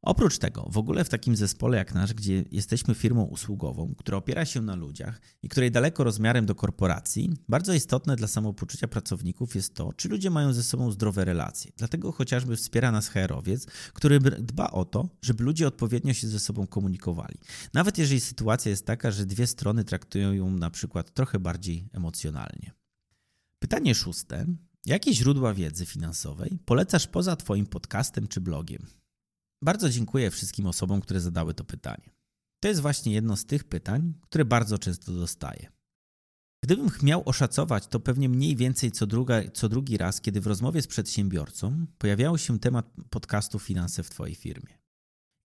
Oprócz 0.03 0.37
tego, 0.37 0.67
w 0.71 0.77
ogóle 0.77 1.03
w 1.03 1.09
takim 1.09 1.35
zespole 1.35 1.77
jak 1.77 1.93
nasz, 1.93 2.13
gdzie 2.13 2.43
jesteśmy 2.51 2.95
firmą 2.95 3.23
usługową, 3.23 3.95
która 3.97 4.17
opiera 4.17 4.45
się 4.45 4.61
na 4.61 4.75
ludziach 4.75 5.21
i 5.43 5.49
której 5.49 5.71
daleko 5.71 6.03
rozmiarem 6.03 6.45
do 6.45 6.55
korporacji, 6.55 7.29
bardzo 7.49 7.73
istotne 7.73 8.15
dla 8.15 8.27
samopoczucia 8.27 8.87
pracowników 8.87 9.55
jest 9.55 9.75
to, 9.75 9.93
czy 9.93 10.09
ludzie 10.09 10.29
mają 10.29 10.53
ze 10.53 10.63
sobą 10.63 10.91
zdrowe 10.91 11.25
relacje. 11.25 11.71
Dlatego 11.77 12.11
chociażby 12.11 12.55
wspiera 12.55 12.91
nas 12.91 13.07
HR-owiec, 13.07 13.65
który 13.93 14.19
dba 14.19 14.71
o 14.71 14.85
to, 14.85 15.09
żeby 15.21 15.43
ludzie 15.43 15.67
odpowiednio 15.67 16.13
się 16.13 16.27
ze 16.27 16.39
sobą 16.39 16.67
komunikowali. 16.67 17.35
Nawet 17.73 17.97
jeżeli 17.97 18.19
sytuacja 18.19 18.69
jest 18.69 18.85
taka, 18.85 19.11
że 19.11 19.25
dwie 19.25 19.47
strony 19.47 19.83
traktują 19.83 20.31
ją 20.31 20.51
na 20.51 20.69
przykład 20.69 21.13
trochę 21.13 21.39
bardziej 21.39 21.89
emocjonalnie. 21.93 22.71
Pytanie 23.59 23.95
szóste. 23.95 24.45
Jakie 24.85 25.13
źródła 25.13 25.53
wiedzy 25.53 25.85
finansowej 25.85 26.59
polecasz 26.65 27.07
poza 27.07 27.35
Twoim 27.35 27.65
podcastem 27.65 28.27
czy 28.27 28.41
blogiem? 28.41 29.00
Bardzo 29.63 29.89
dziękuję 29.89 30.31
wszystkim 30.31 30.65
osobom, 30.65 31.01
które 31.01 31.21
zadały 31.21 31.53
to 31.53 31.63
pytanie. 31.63 32.09
To 32.59 32.67
jest 32.67 32.81
właśnie 32.81 33.13
jedno 33.13 33.37
z 33.37 33.45
tych 33.45 33.63
pytań, 33.63 34.13
które 34.21 34.45
bardzo 34.45 34.77
często 34.77 35.11
dostaję. 35.11 35.71
Gdybym 36.63 36.89
miał 37.03 37.23
oszacować, 37.25 37.87
to 37.87 37.99
pewnie 37.99 38.29
mniej 38.29 38.55
więcej 38.55 38.91
co, 38.91 39.07
druga, 39.07 39.51
co 39.53 39.69
drugi 39.69 39.97
raz, 39.97 40.21
kiedy 40.21 40.41
w 40.41 40.47
rozmowie 40.47 40.81
z 40.81 40.87
przedsiębiorcą 40.87 41.85
pojawiał 41.97 42.37
się 42.37 42.59
temat 42.59 42.93
podcastu 43.09 43.59
Finanse 43.59 44.03
w 44.03 44.09
Twojej 44.09 44.35
firmie. 44.35 44.81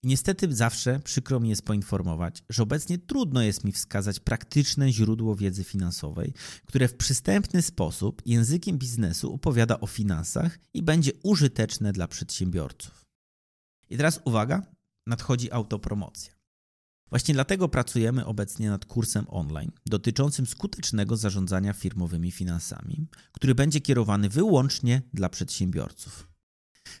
I 0.03 0.07
niestety 0.07 0.55
zawsze 0.55 0.99
przykro 0.99 1.39
mi 1.39 1.49
jest 1.49 1.61
poinformować, 1.61 2.43
że 2.49 2.63
obecnie 2.63 2.97
trudno 2.97 3.41
jest 3.41 3.63
mi 3.63 3.71
wskazać 3.71 4.19
praktyczne 4.19 4.91
źródło 4.91 5.35
wiedzy 5.35 5.63
finansowej, 5.63 6.33
które 6.65 6.87
w 6.87 6.97
przystępny 6.97 7.61
sposób 7.61 8.21
językiem 8.25 8.77
biznesu 8.77 9.33
opowiada 9.33 9.79
o 9.79 9.87
finansach 9.87 10.59
i 10.73 10.83
będzie 10.83 11.11
użyteczne 11.23 11.93
dla 11.93 12.07
przedsiębiorców. 12.07 13.06
I 13.89 13.97
teraz 13.97 14.19
uwaga, 14.25 14.61
nadchodzi 15.07 15.51
autopromocja. 15.51 16.37
Właśnie 17.09 17.33
dlatego 17.33 17.69
pracujemy 17.69 18.25
obecnie 18.25 18.69
nad 18.69 18.85
kursem 18.85 19.25
online 19.29 19.71
dotyczącym 19.85 20.45
skutecznego 20.45 21.17
zarządzania 21.17 21.73
firmowymi 21.73 22.31
finansami, 22.31 23.07
który 23.31 23.55
będzie 23.55 23.81
kierowany 23.81 24.29
wyłącznie 24.29 25.01
dla 25.13 25.29
przedsiębiorców. 25.29 26.27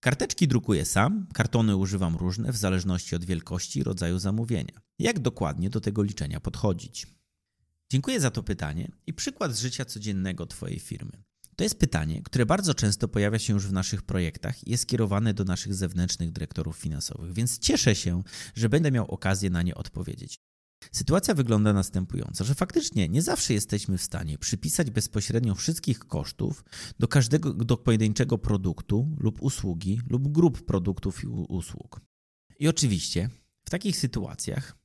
Karteczki 0.00 0.48
drukuję 0.48 0.84
sam, 0.84 1.26
kartony 1.34 1.76
używam 1.76 2.16
różne 2.16 2.52
w 2.52 2.56
zależności 2.56 3.16
od 3.16 3.24
wielkości 3.24 3.80
i 3.80 3.82
rodzaju 3.82 4.18
zamówienia. 4.18 4.80
Jak 4.98 5.18
dokładnie 5.18 5.70
do 5.70 5.80
tego 5.80 6.02
liczenia 6.02 6.40
podchodzić? 6.40 7.06
Dziękuję 7.90 8.20
za 8.20 8.30
to 8.30 8.42
pytanie 8.42 8.90
i 9.06 9.12
przykład 9.12 9.54
z 9.54 9.60
życia 9.60 9.84
codziennego 9.84 10.46
Twojej 10.46 10.78
firmy. 10.78 11.12
To 11.56 11.64
jest 11.64 11.78
pytanie, 11.78 12.22
które 12.22 12.46
bardzo 12.46 12.74
często 12.74 13.08
pojawia 13.08 13.38
się 13.38 13.52
już 13.52 13.66
w 13.66 13.72
naszych 13.72 14.02
projektach 14.02 14.66
i 14.66 14.70
jest 14.70 14.86
kierowane 14.86 15.34
do 15.34 15.44
naszych 15.44 15.74
zewnętrznych 15.74 16.32
dyrektorów 16.32 16.76
finansowych, 16.76 17.32
więc 17.32 17.58
cieszę 17.58 17.94
się, 17.94 18.22
że 18.54 18.68
będę 18.68 18.90
miał 18.90 19.10
okazję 19.10 19.50
na 19.50 19.62
nie 19.62 19.74
odpowiedzieć. 19.74 20.38
Sytuacja 20.92 21.34
wygląda 21.34 21.72
następująco, 21.72 22.44
że 22.44 22.54
faktycznie 22.54 23.08
nie 23.08 23.22
zawsze 23.22 23.54
jesteśmy 23.54 23.98
w 23.98 24.02
stanie 24.02 24.38
przypisać 24.38 24.90
bezpośrednio 24.90 25.54
wszystkich 25.54 25.98
kosztów 25.98 26.64
do 26.98 27.08
każdego 27.08 27.52
do 27.52 27.76
pojedynczego 27.76 28.38
produktu 28.38 29.16
lub 29.18 29.42
usługi 29.42 30.00
lub 30.08 30.32
grup 30.32 30.66
produktów 30.66 31.24
i 31.24 31.26
usług. 31.26 32.00
I 32.58 32.68
oczywiście 32.68 33.30
w 33.64 33.70
takich 33.70 33.96
sytuacjach 33.96 34.79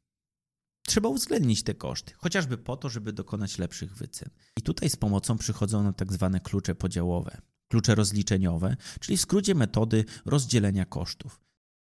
trzeba 0.88 1.10
uwzględnić 1.10 1.64
te 1.64 1.74
koszty, 1.74 2.14
chociażby 2.18 2.58
po 2.58 2.78
to, 2.78 2.90
żeby 2.90 3.14
dokonać 3.14 3.58
lepszych 3.58 3.96
wycen. 3.96 4.30
I 4.58 4.62
tutaj 4.62 4.90
z 4.90 4.96
pomocą 4.96 5.38
przychodzą 5.38 5.84
na 5.84 5.94
tak 5.94 6.14
zwane 6.14 6.40
klucze 6.40 6.76
podziałowe, 6.76 7.42
klucze 7.68 7.96
rozliczeniowe, 7.96 8.78
czyli 9.00 9.18
w 9.18 9.22
skrócie 9.22 9.56
metody 9.56 10.06
rozdzielenia 10.26 10.86
kosztów. 10.86 11.40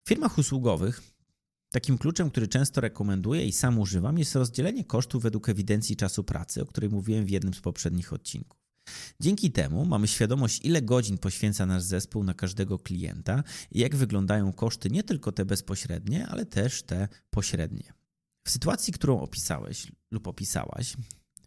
W 0.05 0.09
firmach 0.09 0.37
usługowych 0.37 1.01
Takim 1.71 1.97
kluczem, 1.97 2.29
który 2.29 2.47
często 2.47 2.81
rekomenduję 2.81 3.45
i 3.45 3.51
sam 3.51 3.79
używam, 3.79 4.17
jest 4.17 4.35
rozdzielenie 4.35 4.83
kosztów 4.83 5.23
według 5.23 5.49
ewidencji 5.49 5.95
czasu 5.95 6.23
pracy, 6.23 6.61
o 6.61 6.65
której 6.65 6.89
mówiłem 6.89 7.25
w 7.25 7.29
jednym 7.29 7.53
z 7.53 7.61
poprzednich 7.61 8.13
odcinków. 8.13 8.59
Dzięki 9.19 9.51
temu 9.51 9.85
mamy 9.85 10.07
świadomość, 10.07 10.65
ile 10.65 10.81
godzin 10.81 11.17
poświęca 11.17 11.65
nasz 11.65 11.83
zespół 11.83 12.23
na 12.23 12.33
każdego 12.33 12.79
klienta 12.79 13.43
i 13.71 13.79
jak 13.79 13.95
wyglądają 13.95 14.53
koszty, 14.53 14.89
nie 14.89 15.03
tylko 15.03 15.31
te 15.31 15.45
bezpośrednie, 15.45 16.27
ale 16.27 16.45
też 16.45 16.83
te 16.83 17.07
pośrednie. 17.29 17.98
W 18.49 18.51
sytuacji, 18.51 18.93
którą 18.93 19.19
opisałeś 19.19 19.91
lub 20.11 20.27
opisałaś, 20.27 20.97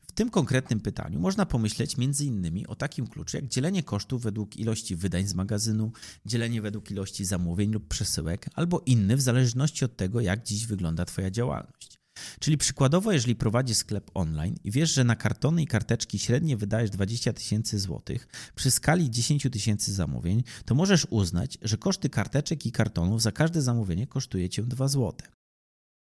w 0.09 0.13
tym 0.13 0.31
konkretnym 0.31 0.81
pytaniu 0.81 1.21
można 1.21 1.47
pomyśleć 1.47 1.97
m.in. 1.99 2.65
o 2.69 2.75
takim 2.75 3.07
kluczu 3.07 3.37
jak 3.37 3.49
dzielenie 3.49 3.83
kosztów 3.83 4.23
według 4.23 4.57
ilości 4.57 4.97
wydań 4.97 5.27
z 5.27 5.35
magazynu, 5.35 5.93
dzielenie 6.27 6.63
według 6.63 6.91
ilości 6.91 7.25
zamówień 7.25 7.73
lub 7.73 7.89
przesyłek, 7.89 8.51
albo 8.55 8.83
inny 8.87 9.17
w 9.17 9.21
zależności 9.21 9.85
od 9.85 9.97
tego, 9.97 10.21
jak 10.21 10.43
dziś 10.43 10.67
wygląda 10.67 11.05
Twoja 11.05 11.31
działalność. 11.31 11.99
Czyli 12.41 12.59
przykładowo, 12.59 13.13
jeżeli 13.13 13.37
prowadzisz 13.37 13.77
sklep 13.77 14.11
online 14.15 14.57
i 14.65 14.71
wiesz, 14.71 14.95
że 14.95 15.05
na 15.05 15.17
kartony 15.17 15.63
i 15.63 15.67
karteczki 15.67 16.19
średnio 16.19 16.57
wydajesz 16.57 16.91
20 16.91 17.33
tysięcy 17.33 17.79
złotych 17.79 18.29
przy 18.55 18.71
skali 18.71 19.11
10 19.11 19.47
tysięcy 19.53 19.93
zamówień, 19.93 20.43
to 20.65 20.75
możesz 20.75 21.07
uznać, 21.11 21.59
że 21.63 21.77
koszty 21.77 22.11
karteczek 22.11 22.67
i 22.67 22.73
kartonów 22.73 23.23
za 23.23 23.33
każde 23.33 23.63
zamówienie 23.63 24.07
kosztuje 24.07 24.49
Cię 24.49 24.63
2 24.63 24.89
złote. 24.89 25.42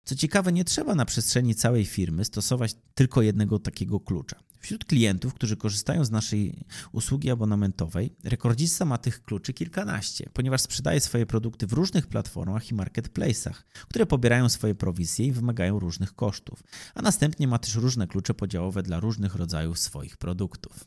Co 0.08 0.14
ciekawe, 0.14 0.52
nie 0.52 0.64
trzeba 0.64 0.94
na 0.94 1.04
przestrzeni 1.04 1.54
całej 1.54 1.84
firmy 1.84 2.24
stosować 2.24 2.76
tylko 2.94 3.22
jednego 3.22 3.58
takiego 3.58 4.00
klucza. 4.00 4.36
Wśród 4.58 4.84
klientów, 4.84 5.34
którzy 5.34 5.56
korzystają 5.56 6.04
z 6.04 6.10
naszej 6.10 6.64
usługi 6.92 7.30
abonamentowej, 7.30 8.16
rekordzista 8.24 8.84
ma 8.84 8.98
tych 8.98 9.22
kluczy 9.22 9.52
kilkanaście, 9.52 10.30
ponieważ 10.32 10.60
sprzedaje 10.60 11.00
swoje 11.00 11.26
produkty 11.26 11.66
w 11.66 11.72
różnych 11.72 12.06
platformach 12.06 12.70
i 12.70 12.74
marketplace'ach, 12.74 13.62
które 13.88 14.06
pobierają 14.06 14.48
swoje 14.48 14.74
prowizje 14.74 15.26
i 15.26 15.32
wymagają 15.32 15.78
różnych 15.78 16.14
kosztów, 16.14 16.62
a 16.94 17.02
następnie 17.02 17.48
ma 17.48 17.58
też 17.58 17.74
różne 17.74 18.06
klucze 18.06 18.34
podziałowe 18.34 18.82
dla 18.82 19.00
różnych 19.00 19.34
rodzajów 19.34 19.78
swoich 19.78 20.16
produktów. 20.16 20.84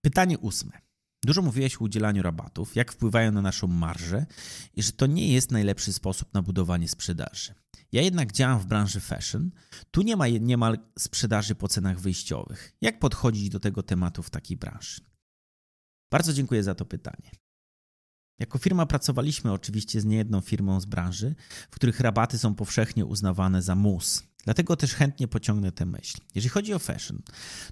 Pytanie 0.00 0.38
ósme. 0.38 0.87
Dużo 1.24 1.42
mówiłeś 1.42 1.76
o 1.76 1.84
udzielaniu 1.84 2.22
rabatów, 2.22 2.76
jak 2.76 2.92
wpływają 2.92 3.32
na 3.32 3.42
naszą 3.42 3.66
marżę 3.66 4.26
i 4.74 4.82
że 4.82 4.92
to 4.92 5.06
nie 5.06 5.32
jest 5.32 5.50
najlepszy 5.50 5.92
sposób 5.92 6.34
na 6.34 6.42
budowanie 6.42 6.88
sprzedaży. 6.88 7.54
Ja 7.92 8.02
jednak 8.02 8.32
działam 8.32 8.60
w 8.60 8.66
branży 8.66 9.00
fashion. 9.00 9.50
Tu 9.90 10.02
nie 10.02 10.16
ma 10.16 10.28
niemal 10.28 10.78
sprzedaży 10.98 11.54
po 11.54 11.68
cenach 11.68 12.00
wyjściowych. 12.00 12.72
Jak 12.80 12.98
podchodzić 12.98 13.48
do 13.48 13.60
tego 13.60 13.82
tematu 13.82 14.22
w 14.22 14.30
takiej 14.30 14.56
branży? 14.56 15.00
Bardzo 16.12 16.32
dziękuję 16.32 16.62
za 16.62 16.74
to 16.74 16.84
pytanie. 16.84 17.30
Jako 18.38 18.58
firma 18.58 18.86
pracowaliśmy 18.86 19.52
oczywiście 19.52 20.00
z 20.00 20.04
niejedną 20.04 20.40
firmą 20.40 20.80
z 20.80 20.84
branży, 20.86 21.34
w 21.70 21.74
których 21.74 22.00
rabaty 22.00 22.38
są 22.38 22.54
powszechnie 22.54 23.06
uznawane 23.06 23.62
za 23.62 23.74
mus. 23.74 24.22
Dlatego 24.44 24.76
też 24.76 24.94
chętnie 24.94 25.28
pociągnę 25.28 25.72
tę 25.72 25.86
myśl. 25.86 26.18
Jeżeli 26.34 26.50
chodzi 26.50 26.74
o 26.74 26.78
fashion, 26.78 27.22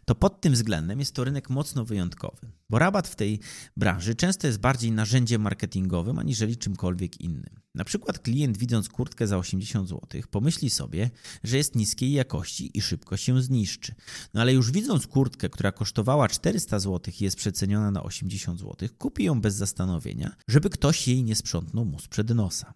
to 0.04 0.14
pod 0.14 0.40
tym 0.40 0.52
względem 0.52 0.98
jest 0.98 1.14
to 1.14 1.24
rynek 1.24 1.50
mocno 1.50 1.84
wyjątkowy, 1.84 2.50
bo 2.70 2.78
rabat 2.78 3.08
w 3.08 3.16
tej 3.16 3.40
branży 3.76 4.14
często 4.14 4.46
jest 4.46 4.58
bardziej 4.58 4.92
narzędziem 4.92 5.42
marketingowym 5.42 6.18
aniżeli 6.18 6.56
czymkolwiek 6.56 7.20
innym. 7.20 7.60
Na 7.74 7.84
przykład 7.84 8.18
klient 8.18 8.58
widząc 8.58 8.88
kurtkę 8.88 9.26
za 9.26 9.38
80 9.38 9.88
zł 9.88 10.22
pomyśli 10.30 10.70
sobie, 10.70 11.10
że 11.44 11.56
jest 11.56 11.74
niskiej 11.74 12.12
jakości 12.12 12.78
i 12.78 12.82
szybko 12.82 13.16
się 13.16 13.42
zniszczy. 13.42 13.94
No 14.34 14.40
ale 14.40 14.52
już 14.52 14.72
widząc 14.72 15.06
kurtkę, 15.06 15.48
która 15.48 15.72
kosztowała 15.72 16.28
400 16.28 16.78
zł 16.78 17.14
i 17.20 17.24
jest 17.24 17.36
przeceniona 17.36 17.90
na 17.90 18.02
80 18.02 18.60
zł, 18.60 18.88
kupi 18.98 19.24
ją 19.24 19.40
bez 19.40 19.54
zastanowienia, 19.54 20.36
żeby 20.48 20.70
ktoś 20.70 21.08
jej 21.08 21.24
nie 21.24 21.34
sprzątnął 21.34 21.84
mu 21.84 21.98
sprzed 21.98 22.30
nosa. 22.30 22.74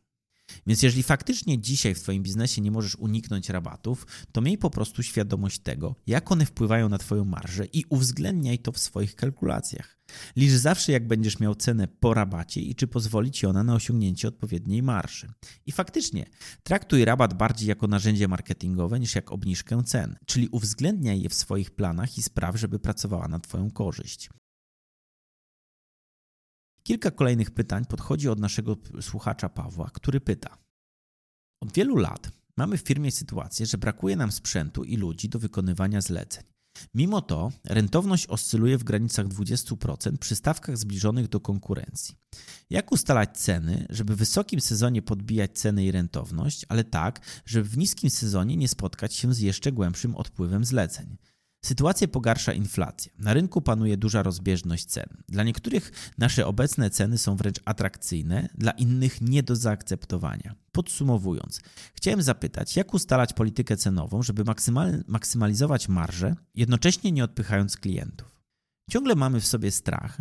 Więc 0.66 0.82
jeżeli 0.82 1.02
faktycznie 1.02 1.58
dzisiaj 1.58 1.94
w 1.94 2.02
Twoim 2.02 2.22
biznesie 2.22 2.60
nie 2.60 2.70
możesz 2.70 2.96
uniknąć 2.96 3.48
rabatów, 3.48 4.06
to 4.32 4.40
miej 4.40 4.58
po 4.58 4.70
prostu 4.70 5.02
świadomość 5.02 5.58
tego, 5.58 5.96
jak 6.06 6.32
one 6.32 6.46
wpływają 6.46 6.88
na 6.88 6.98
Twoją 6.98 7.24
marżę 7.24 7.66
i 7.66 7.84
uwzględniaj 7.88 8.58
to 8.58 8.72
w 8.72 8.78
swoich 8.78 9.16
kalkulacjach. 9.16 10.00
Licz 10.36 10.50
zawsze, 10.50 10.92
jak 10.92 11.06
będziesz 11.06 11.40
miał 11.40 11.54
cenę 11.54 11.88
po 11.88 12.14
rabacie 12.14 12.60
i 12.60 12.74
czy 12.74 12.86
pozwoli 12.86 13.30
Ci 13.30 13.46
ona 13.46 13.64
na 13.64 13.74
osiągnięcie 13.74 14.28
odpowiedniej 14.28 14.82
marży. 14.82 15.28
I 15.66 15.72
faktycznie, 15.72 16.26
traktuj 16.62 17.04
rabat 17.04 17.34
bardziej 17.34 17.68
jako 17.68 17.86
narzędzie 17.86 18.28
marketingowe 18.28 19.00
niż 19.00 19.14
jak 19.14 19.32
obniżkę 19.32 19.82
cen, 19.84 20.16
czyli 20.26 20.48
uwzględniaj 20.48 21.20
je 21.20 21.28
w 21.28 21.34
swoich 21.34 21.70
planach 21.70 22.18
i 22.18 22.22
spraw, 22.22 22.56
żeby 22.56 22.78
pracowała 22.78 23.28
na 23.28 23.38
Twoją 23.38 23.70
korzyść. 23.70 24.30
Kilka 26.82 27.10
kolejnych 27.10 27.50
pytań 27.50 27.84
podchodzi 27.84 28.28
od 28.28 28.40
naszego 28.40 28.76
słuchacza 29.00 29.48
Pawła, 29.48 29.90
który 29.94 30.20
pyta: 30.20 30.58
Od 31.62 31.72
wielu 31.72 31.96
lat 31.96 32.30
mamy 32.56 32.78
w 32.78 32.82
firmie 32.82 33.12
sytuację, 33.12 33.66
że 33.66 33.78
brakuje 33.78 34.16
nam 34.16 34.32
sprzętu 34.32 34.84
i 34.84 34.96
ludzi 34.96 35.28
do 35.28 35.38
wykonywania 35.38 36.00
zleceń. 36.00 36.44
Mimo 36.94 37.20
to 37.22 37.52
rentowność 37.64 38.26
oscyluje 38.26 38.78
w 38.78 38.84
granicach 38.84 39.28
20% 39.28 40.16
przy 40.16 40.36
stawkach 40.36 40.78
zbliżonych 40.78 41.28
do 41.28 41.40
konkurencji. 41.40 42.14
Jak 42.70 42.92
ustalać 42.92 43.38
ceny, 43.38 43.86
żeby 43.90 44.14
w 44.14 44.18
wysokim 44.18 44.60
sezonie 44.60 45.02
podbijać 45.02 45.58
ceny 45.58 45.84
i 45.84 45.90
rentowność, 45.90 46.66
ale 46.68 46.84
tak, 46.84 47.20
żeby 47.44 47.68
w 47.68 47.78
niskim 47.78 48.10
sezonie 48.10 48.56
nie 48.56 48.68
spotkać 48.68 49.14
się 49.14 49.34
z 49.34 49.38
jeszcze 49.38 49.72
głębszym 49.72 50.16
odpływem 50.16 50.64
zleceń? 50.64 51.16
Sytuację 51.64 52.08
pogarsza 52.08 52.52
inflacja. 52.52 53.12
Na 53.18 53.34
rynku 53.34 53.62
panuje 53.62 53.96
duża 53.96 54.22
rozbieżność 54.22 54.84
cen. 54.84 55.08
Dla 55.28 55.42
niektórych 55.42 56.12
nasze 56.18 56.46
obecne 56.46 56.90
ceny 56.90 57.18
są 57.18 57.36
wręcz 57.36 57.60
atrakcyjne, 57.64 58.48
dla 58.54 58.70
innych 58.70 59.20
nie 59.20 59.42
do 59.42 59.56
zaakceptowania. 59.56 60.54
Podsumowując, 60.72 61.60
chciałem 61.94 62.22
zapytać, 62.22 62.76
jak 62.76 62.94
ustalać 62.94 63.32
politykę 63.32 63.76
cenową, 63.76 64.22
żeby 64.22 64.44
maksymal, 64.44 65.04
maksymalizować 65.06 65.88
marżę, 65.88 66.36
jednocześnie 66.54 67.12
nie 67.12 67.24
odpychając 67.24 67.76
klientów. 67.76 68.40
Ciągle 68.90 69.14
mamy 69.14 69.40
w 69.40 69.46
sobie 69.46 69.70
strach, 69.70 70.18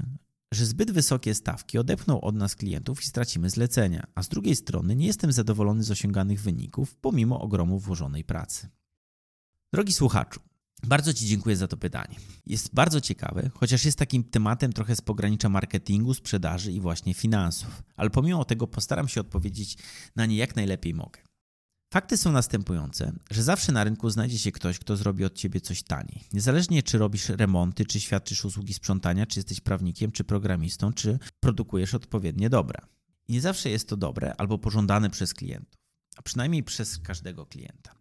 że 0.54 0.65
zbyt 0.65 0.91
wysokie 0.91 1.36
stawki 1.36 1.78
odepchną 1.78 2.21
od 2.21 2.36
nas 2.36 2.56
klientów 2.56 3.02
i 3.02 3.06
stracimy 3.06 3.49
zlecenia, 3.49 4.08
a 4.15 4.23
z 4.23 4.30
drugiej 4.30 4.56
strony 4.56 4.95
nie 4.95 5.08
jestem 5.08 5.32
zadowolony 5.32 5.84
z 5.84 5.91
osiąganych 5.91 6.41
wyników 6.41 6.95
pomimo 6.95 7.41
ogromu 7.41 7.80
włożonej 7.80 8.23
pracy. 8.23 8.69
Drogi 9.73 9.93
słuchaczu, 9.93 10.39
bardzo 10.83 11.13
Ci 11.13 11.25
dziękuję 11.25 11.57
za 11.57 11.67
to 11.67 11.77
pytanie. 11.77 12.15
Jest 12.45 12.73
bardzo 12.73 13.01
ciekawe, 13.01 13.49
chociaż 13.53 13.85
jest 13.85 13.97
takim 13.97 14.23
tematem 14.23 14.73
trochę 14.73 14.95
z 14.95 15.01
pogranicza 15.01 15.49
marketingu, 15.49 16.13
sprzedaży 16.13 16.71
i 16.71 16.79
właśnie 16.79 17.13
finansów, 17.13 17.83
ale 17.95 18.09
pomimo 18.09 18.45
tego 18.45 18.67
postaram 18.67 19.07
się 19.07 19.21
odpowiedzieć 19.21 19.77
na 20.15 20.25
nie 20.25 20.35
jak 20.35 20.55
najlepiej 20.55 20.93
mogę. 20.93 21.21
Fakty 21.93 22.17
są 22.17 22.31
następujące, 22.31 23.11
że 23.31 23.43
zawsze 23.43 23.71
na 23.71 23.83
rynku 23.83 24.09
znajdzie 24.09 24.39
się 24.39 24.51
ktoś, 24.51 24.79
kto 24.79 24.97
zrobi 24.97 25.25
od 25.25 25.33
ciebie 25.33 25.61
coś 25.61 25.83
taniej. 25.83 26.23
Niezależnie 26.33 26.83
czy 26.83 26.97
robisz 26.97 27.29
remonty, 27.29 27.85
czy 27.85 27.99
świadczysz 27.99 28.45
usługi 28.45 28.73
sprzątania, 28.73 29.25
czy 29.25 29.39
jesteś 29.39 29.61
prawnikiem, 29.61 30.11
czy 30.11 30.23
programistą, 30.23 30.93
czy 30.93 31.19
produkujesz 31.39 31.93
odpowiednie 31.93 32.49
dobra. 32.49 32.87
I 33.27 33.33
nie 33.33 33.41
zawsze 33.41 33.69
jest 33.69 33.89
to 33.89 33.97
dobre 33.97 34.33
albo 34.37 34.57
pożądane 34.57 35.09
przez 35.09 35.33
klientów, 35.33 35.79
a 36.17 36.21
przynajmniej 36.21 36.63
przez 36.63 36.99
każdego 36.99 37.45
klienta. 37.45 37.95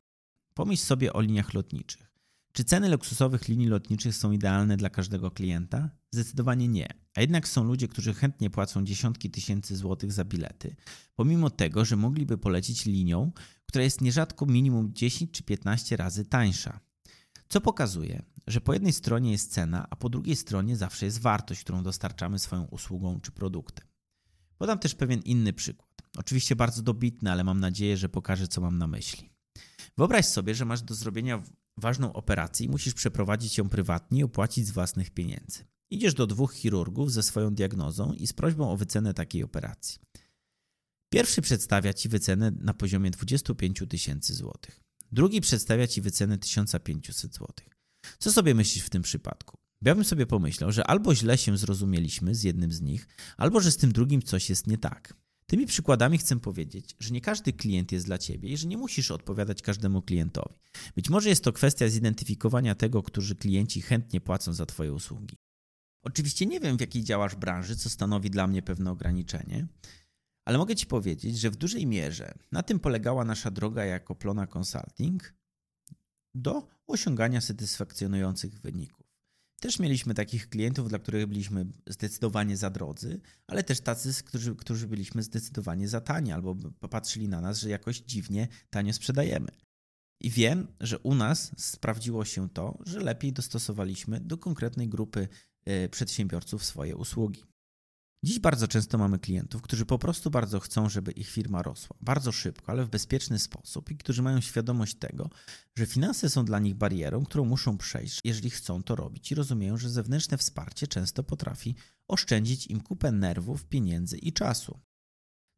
Pomyśl 0.54 0.82
sobie 0.82 1.12
o 1.12 1.20
liniach 1.20 1.54
lotniczych. 1.54 2.07
Czy 2.52 2.64
ceny 2.64 2.88
luksusowych 2.88 3.48
linii 3.48 3.66
lotniczych 3.66 4.16
są 4.16 4.32
idealne 4.32 4.76
dla 4.76 4.90
każdego 4.90 5.30
klienta? 5.30 5.90
Zdecydowanie 6.10 6.68
nie. 6.68 6.88
A 7.16 7.20
jednak 7.20 7.48
są 7.48 7.64
ludzie, 7.64 7.88
którzy 7.88 8.14
chętnie 8.14 8.50
płacą 8.50 8.84
dziesiątki 8.84 9.30
tysięcy 9.30 9.76
złotych 9.76 10.12
za 10.12 10.24
bilety, 10.24 10.76
pomimo 11.16 11.50
tego, 11.50 11.84
że 11.84 11.96
mogliby 11.96 12.38
polecić 12.38 12.86
linią, 12.86 13.32
która 13.66 13.84
jest 13.84 14.00
nierzadko 14.00 14.46
minimum 14.46 14.94
10 14.94 15.30
czy 15.30 15.42
15 15.42 15.96
razy 15.96 16.24
tańsza. 16.24 16.80
Co 17.48 17.60
pokazuje, 17.60 18.22
że 18.46 18.60
po 18.60 18.72
jednej 18.72 18.92
stronie 18.92 19.32
jest 19.32 19.52
cena, 19.52 19.86
a 19.90 19.96
po 19.96 20.08
drugiej 20.08 20.36
stronie 20.36 20.76
zawsze 20.76 21.06
jest 21.06 21.20
wartość, 21.20 21.60
którą 21.60 21.82
dostarczamy 21.82 22.38
swoją 22.38 22.64
usługą 22.64 23.20
czy 23.20 23.32
produktem. 23.32 23.86
Podam 24.58 24.78
też 24.78 24.94
pewien 24.94 25.20
inny 25.20 25.52
przykład. 25.52 25.88
Oczywiście 26.16 26.56
bardzo 26.56 26.82
dobitny, 26.82 27.32
ale 27.32 27.44
mam 27.44 27.60
nadzieję, 27.60 27.96
że 27.96 28.08
pokaże, 28.08 28.48
co 28.48 28.60
mam 28.60 28.78
na 28.78 28.86
myśli. 28.86 29.30
Wyobraź 29.96 30.26
sobie, 30.26 30.54
że 30.54 30.64
masz 30.64 30.82
do 30.82 30.94
zrobienia 30.94 31.42
ważną 31.80 32.12
operację 32.12 32.68
musisz 32.68 32.94
przeprowadzić 32.94 33.58
ją 33.58 33.68
prywatnie 33.68 34.20
i 34.20 34.24
opłacić 34.24 34.66
z 34.66 34.70
własnych 34.70 35.10
pieniędzy. 35.10 35.64
Idziesz 35.90 36.14
do 36.14 36.26
dwóch 36.26 36.54
chirurgów 36.54 37.12
ze 37.12 37.22
swoją 37.22 37.54
diagnozą 37.54 38.12
i 38.12 38.26
z 38.26 38.32
prośbą 38.32 38.70
o 38.70 38.76
wycenę 38.76 39.14
takiej 39.14 39.42
operacji. 39.42 39.98
Pierwszy 41.12 41.42
przedstawia 41.42 41.94
ci 41.94 42.08
wycenę 42.08 42.50
na 42.50 42.74
poziomie 42.74 43.10
25 43.10 43.82
tysięcy 43.88 44.34
złotych. 44.34 44.80
Drugi 45.12 45.40
przedstawia 45.40 45.86
ci 45.86 46.00
wycenę 46.00 46.38
1500 46.38 47.34
złotych. 47.34 47.68
Co 48.18 48.32
sobie 48.32 48.54
myślisz 48.54 48.84
w 48.84 48.90
tym 48.90 49.02
przypadku? 49.02 49.58
Ja 49.82 49.94
bym 49.94 50.04
sobie 50.04 50.26
pomyślał, 50.26 50.72
że 50.72 50.86
albo 50.86 51.14
źle 51.14 51.38
się 51.38 51.56
zrozumieliśmy 51.56 52.34
z 52.34 52.42
jednym 52.42 52.72
z 52.72 52.80
nich, 52.80 53.08
albo 53.36 53.60
że 53.60 53.70
z 53.70 53.76
tym 53.76 53.92
drugim 53.92 54.22
coś 54.22 54.50
jest 54.50 54.66
nie 54.66 54.78
tak. 54.78 55.14
Tymi 55.50 55.66
przykładami 55.66 56.18
chcę 56.18 56.40
powiedzieć, 56.40 56.96
że 56.98 57.10
nie 57.10 57.20
każdy 57.20 57.52
klient 57.52 57.92
jest 57.92 58.06
dla 58.06 58.18
ciebie 58.18 58.48
i 58.48 58.56
że 58.56 58.66
nie 58.66 58.76
musisz 58.76 59.10
odpowiadać 59.10 59.62
każdemu 59.62 60.02
klientowi. 60.02 60.54
Być 60.96 61.10
może 61.10 61.28
jest 61.28 61.44
to 61.44 61.52
kwestia 61.52 61.88
zidentyfikowania 61.88 62.74
tego, 62.74 63.02
którzy 63.02 63.34
klienci 63.34 63.80
chętnie 63.82 64.20
płacą 64.20 64.52
za 64.52 64.66
Twoje 64.66 64.92
usługi. 64.92 65.36
Oczywiście 66.02 66.46
nie 66.46 66.60
wiem, 66.60 66.76
w 66.76 66.80
jakiej 66.80 67.04
działasz 67.04 67.36
branży, 67.36 67.76
co 67.76 67.90
stanowi 67.90 68.30
dla 68.30 68.46
mnie 68.46 68.62
pewne 68.62 68.90
ograniczenie, 68.90 69.66
ale 70.44 70.58
mogę 70.58 70.76
Ci 70.76 70.86
powiedzieć, 70.86 71.38
że 71.38 71.50
w 71.50 71.56
dużej 71.56 71.86
mierze 71.86 72.34
na 72.52 72.62
tym 72.62 72.80
polegała 72.80 73.24
nasza 73.24 73.50
droga 73.50 73.84
jako 73.84 74.14
Plona 74.14 74.46
Consulting 74.46 75.34
do 76.34 76.68
osiągania 76.86 77.40
satysfakcjonujących 77.40 78.60
wyników. 78.60 79.07
Też 79.60 79.78
mieliśmy 79.78 80.14
takich 80.14 80.48
klientów, 80.48 80.88
dla 80.88 80.98
których 80.98 81.26
byliśmy 81.26 81.66
zdecydowanie 81.86 82.56
za 82.56 82.70
drodzy, 82.70 83.20
ale 83.46 83.62
też 83.62 83.80
tacy, 83.80 84.24
którzy, 84.24 84.56
którzy 84.56 84.86
byliśmy 84.88 85.22
zdecydowanie 85.22 85.88
za 85.88 86.00
tani 86.00 86.32
albo 86.32 86.54
popatrzyli 86.54 87.28
na 87.28 87.40
nas, 87.40 87.60
że 87.60 87.70
jakoś 87.70 88.00
dziwnie 88.00 88.48
tanio 88.70 88.92
sprzedajemy. 88.92 89.48
I 90.20 90.30
wiem, 90.30 90.66
że 90.80 90.98
u 90.98 91.14
nas 91.14 91.52
sprawdziło 91.56 92.24
się 92.24 92.48
to, 92.48 92.78
że 92.86 93.00
lepiej 93.00 93.32
dostosowaliśmy 93.32 94.20
do 94.20 94.38
konkretnej 94.38 94.88
grupy 94.88 95.28
e, 95.64 95.88
przedsiębiorców 95.88 96.64
swoje 96.64 96.96
usługi. 96.96 97.42
Dziś 98.22 98.38
bardzo 98.38 98.68
często 98.68 98.98
mamy 98.98 99.18
klientów, 99.18 99.62
którzy 99.62 99.86
po 99.86 99.98
prostu 99.98 100.30
bardzo 100.30 100.60
chcą, 100.60 100.88
żeby 100.88 101.12
ich 101.12 101.28
firma 101.28 101.62
rosła 101.62 101.96
bardzo 102.00 102.32
szybko, 102.32 102.72
ale 102.72 102.84
w 102.84 102.88
bezpieczny 102.88 103.38
sposób 103.38 103.90
i 103.90 103.96
którzy 103.96 104.22
mają 104.22 104.40
świadomość 104.40 104.94
tego, 104.94 105.30
że 105.76 105.86
finanse 105.86 106.30
są 106.30 106.44
dla 106.44 106.58
nich 106.58 106.74
barierą, 106.74 107.24
którą 107.24 107.44
muszą 107.44 107.78
przejść, 107.78 108.20
jeżeli 108.24 108.50
chcą 108.50 108.82
to 108.82 108.96
robić 108.96 109.32
i 109.32 109.34
rozumieją, 109.34 109.76
że 109.76 109.90
zewnętrzne 109.90 110.38
wsparcie 110.38 110.86
często 110.86 111.22
potrafi 111.22 111.74
oszczędzić 112.08 112.66
im 112.66 112.80
kupę 112.80 113.12
nerwów, 113.12 113.64
pieniędzy 113.64 114.18
i 114.18 114.32
czasu. 114.32 114.80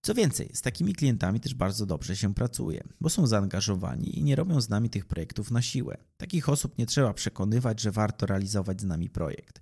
Co 0.05 0.15
więcej, 0.15 0.51
z 0.55 0.63
takimi 0.63 0.95
klientami 0.95 1.41
też 1.41 1.55
bardzo 1.55 1.87
dobrze 1.87 2.17
się 2.17 2.35
pracuje, 2.35 2.85
bo 3.01 3.11
są 3.11 3.27
zaangażowani 3.27 4.19
i 4.19 4.23
nie 4.23 4.37
robią 4.37 4.61
z 4.61 4.69
nami 4.69 4.91
tych 4.91 5.07
projektów 5.07 5.51
na 5.51 5.63
siłę. 5.63 5.97
Takich 6.17 6.49
osób 6.49 6.79
nie 6.79 6.87
trzeba 6.87 7.15
przekonywać, 7.15 7.81
że 7.81 7.91
warto 7.91 8.27
realizować 8.27 8.81
z 8.81 8.85
nami 8.85 9.11
projekt, 9.11 9.61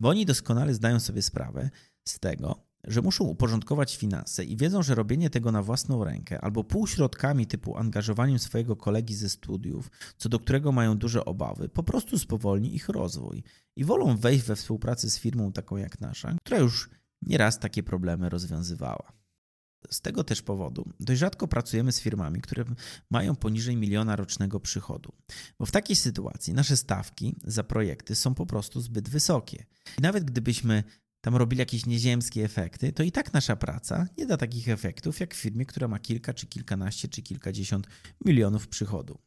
bo 0.00 0.08
oni 0.08 0.26
doskonale 0.26 0.74
zdają 0.74 1.00
sobie 1.00 1.22
sprawę, 1.22 1.70
z 2.10 2.18
tego, 2.18 2.68
że 2.84 3.02
muszą 3.02 3.24
uporządkować 3.24 3.96
finanse 3.96 4.44
i 4.44 4.56
wiedzą, 4.56 4.82
że 4.82 4.94
robienie 4.94 5.30
tego 5.30 5.52
na 5.52 5.62
własną 5.62 6.04
rękę 6.04 6.40
albo 6.40 6.64
półśrodkami 6.64 7.46
typu 7.46 7.76
angażowaniem 7.76 8.38
swojego 8.38 8.76
kolegi 8.76 9.14
ze 9.14 9.28
studiów, 9.28 9.90
co 10.16 10.28
do 10.28 10.38
którego 10.38 10.72
mają 10.72 10.98
duże 10.98 11.24
obawy, 11.24 11.68
po 11.68 11.82
prostu 11.82 12.18
spowolni 12.18 12.74
ich 12.74 12.88
rozwój 12.88 13.42
i 13.76 13.84
wolą 13.84 14.16
wejść 14.16 14.44
we 14.44 14.56
współpracę 14.56 15.10
z 15.10 15.18
firmą 15.18 15.52
taką 15.52 15.76
jak 15.76 16.00
nasza, 16.00 16.36
która 16.44 16.58
już 16.58 16.90
nieraz 17.22 17.58
takie 17.58 17.82
problemy 17.82 18.28
rozwiązywała. 18.28 19.12
Z 19.90 20.00
tego 20.00 20.24
też 20.24 20.42
powodu 20.42 20.88
dość 21.00 21.20
rzadko 21.20 21.48
pracujemy 21.48 21.92
z 21.92 22.00
firmami, 22.00 22.40
które 22.40 22.64
mają 23.10 23.36
poniżej 23.36 23.76
miliona 23.76 24.16
rocznego 24.16 24.60
przychodu, 24.60 25.12
bo 25.58 25.66
w 25.66 25.70
takiej 25.70 25.96
sytuacji 25.96 26.54
nasze 26.54 26.76
stawki 26.76 27.36
za 27.44 27.64
projekty 27.64 28.14
są 28.14 28.34
po 28.34 28.46
prostu 28.46 28.80
zbyt 28.80 29.08
wysokie. 29.08 29.66
I 29.98 30.02
nawet 30.02 30.24
gdybyśmy 30.24 30.84
tam 31.28 31.36
robili 31.36 31.60
jakieś 31.60 31.86
nieziemskie 31.86 32.44
efekty, 32.44 32.92
to 32.92 33.02
i 33.02 33.12
tak 33.12 33.32
nasza 33.32 33.56
praca 33.56 34.06
nie 34.18 34.26
da 34.26 34.36
takich 34.36 34.68
efektów 34.68 35.20
jak 35.20 35.34
w 35.34 35.38
firmie, 35.38 35.66
która 35.66 35.88
ma 35.88 35.98
kilka, 35.98 36.34
czy 36.34 36.46
kilkanaście, 36.46 37.08
czy 37.08 37.22
kilkadziesiąt 37.22 37.86
milionów 38.24 38.68
przychodu. 38.68 39.18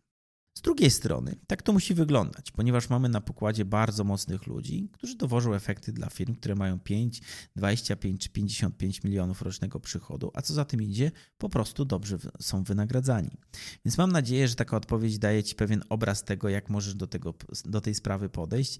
Z 0.58 0.62
drugiej 0.62 0.92
strony, 0.92 1.36
tak 1.48 1.62
to 1.62 1.74
musi 1.74 1.94
wyglądać, 1.94 2.52
ponieważ 2.52 2.90
mamy 2.90 3.10
na 3.10 3.22
pokładzie 3.22 3.66
bardzo 3.66 4.04
mocnych 4.04 4.48
ludzi, 4.48 4.90
którzy 4.92 5.18
dowożą 5.18 5.54
efekty 5.54 5.94
dla 5.94 6.10
firm, 6.10 6.36
które 6.36 6.56
mają 6.56 6.80
5, 6.80 7.22
25 7.56 8.22
czy 8.22 8.30
55 8.30 9.04
milionów 9.04 9.42
rocznego 9.42 9.80
przychodu, 9.80 10.32
a 10.34 10.42
co 10.42 10.54
za 10.54 10.66
tym 10.66 10.82
idzie, 10.82 11.12
po 11.38 11.50
prostu 11.50 11.86
dobrze 11.86 12.18
są 12.40 12.64
wynagradzani. 12.64 13.38
Więc 13.86 13.98
mam 13.98 14.12
nadzieję, 14.12 14.48
że 14.48 14.56
taka 14.56 14.78
odpowiedź 14.78 15.20
daje 15.20 15.44
Ci 15.44 15.56
pewien 15.56 15.84
obraz 15.90 16.24
tego, 16.24 16.50
jak 16.50 16.70
możesz 16.70 16.96
do, 16.96 17.08
tego, 17.08 17.34
do 17.66 17.82
tej 17.82 17.96
sprawy 17.96 18.30
podejść 18.30 18.80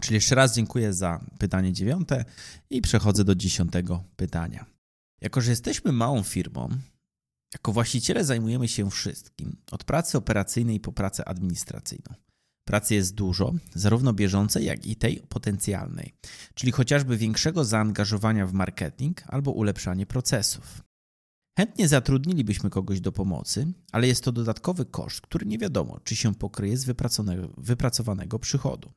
Czyli 0.00 0.14
jeszcze 0.14 0.34
raz 0.34 0.54
dziękuję 0.54 0.92
za 0.94 1.24
pytanie 1.38 1.72
dziewiąte 1.72 2.24
i 2.70 2.82
przechodzę 2.82 3.24
do 3.24 3.34
dziesiątego 3.34 4.04
pytania. 4.16 4.66
Jako, 5.20 5.40
że 5.40 5.50
jesteśmy 5.50 5.92
małą 5.92 6.22
firmą, 6.22 6.68
jako 7.54 7.72
właściciele 7.72 8.24
zajmujemy 8.24 8.68
się 8.68 8.90
wszystkim, 8.90 9.56
od 9.70 9.84
pracy 9.84 10.18
operacyjnej 10.18 10.80
po 10.80 10.92
pracę 10.92 11.28
administracyjną. 11.28 12.14
Pracy 12.64 12.94
jest 12.94 13.14
dużo, 13.14 13.52
zarówno 13.74 14.12
bieżącej, 14.12 14.64
jak 14.64 14.86
i 14.86 14.96
tej 14.96 15.16
potencjalnej, 15.28 16.14
czyli 16.54 16.72
chociażby 16.72 17.16
większego 17.16 17.64
zaangażowania 17.64 18.46
w 18.46 18.52
marketing 18.52 19.22
albo 19.26 19.50
ulepszanie 19.50 20.06
procesów. 20.06 20.82
Chętnie 21.58 21.88
zatrudnilibyśmy 21.88 22.70
kogoś 22.70 23.00
do 23.00 23.12
pomocy, 23.12 23.72
ale 23.92 24.06
jest 24.06 24.24
to 24.24 24.32
dodatkowy 24.32 24.84
koszt, 24.84 25.20
który 25.20 25.46
nie 25.46 25.58
wiadomo, 25.58 26.00
czy 26.04 26.16
się 26.16 26.34
pokryje 26.34 26.76
z 26.76 26.84
wypracowanego 27.58 28.38
przychodu. 28.38 28.92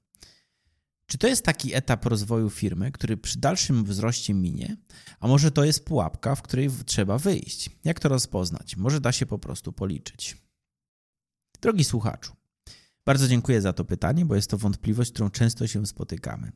Czy 1.14 1.18
to 1.18 1.28
jest 1.28 1.46
taki 1.46 1.76
etap 1.76 2.06
rozwoju 2.06 2.50
firmy, 2.50 2.92
który 2.92 3.18
przy 3.18 3.40
dalszym 3.40 3.84
wzroście 3.84 4.34
minie, 4.34 4.78
a 5.20 5.28
może 5.28 5.52
to 5.52 5.64
jest 5.64 5.86
pułapka, 5.86 6.36
w 6.36 6.42
której 6.42 6.70
trzeba 6.86 7.18
wyjść? 7.18 7.70
Jak 7.84 8.00
to 8.00 8.10
rozpoznać? 8.10 8.78
Może 8.78 9.02
da 9.02 9.12
się 9.12 9.26
po 9.26 9.40
prostu 9.40 9.74
policzyć. 9.74 10.38
Drogi 11.62 11.84
słuchaczu, 11.84 12.34
bardzo 13.06 13.28
dziękuję 13.28 13.62
za 13.62 13.74
to 13.74 13.86
pytanie, 13.86 14.26
bo 14.26 14.36
jest 14.36 14.50
to 14.50 14.58
wątpliwość, 14.58 15.12
którą 15.12 15.30
często 15.30 15.68
się 15.68 15.86
spotykamy. 15.86 16.52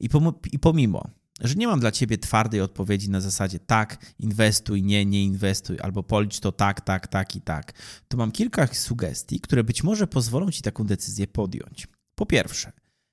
I, 0.00 0.08
I 0.52 0.58
pomimo, 0.58 1.10
że 1.40 1.54
nie 1.54 1.66
mam 1.66 1.80
dla 1.80 1.92
ciebie 1.92 2.18
twardej 2.18 2.60
odpowiedzi 2.60 3.10
na 3.10 3.20
zasadzie 3.20 3.58
tak, 3.58 4.12
inwestuj, 4.18 4.82
nie, 4.82 5.06
nie 5.06 5.24
inwestuj, 5.24 5.80
albo 5.80 6.02
policz 6.02 6.40
to 6.40 6.52
tak, 6.52 6.80
tak, 6.80 7.06
tak 7.06 7.36
i 7.36 7.40
tak, 7.40 7.72
to 8.08 8.16
mam 8.16 8.32
kilka 8.32 8.66
sugestii, 8.66 9.40
które 9.40 9.64
być 9.64 9.82
może 9.82 10.06
pozwolą 10.06 10.50
ci 10.50 10.62
taką 10.62 10.84
decyzję 10.84 11.26
podjąć. 11.26 11.88
Po 12.14 12.26
pierwsze, 12.26 12.72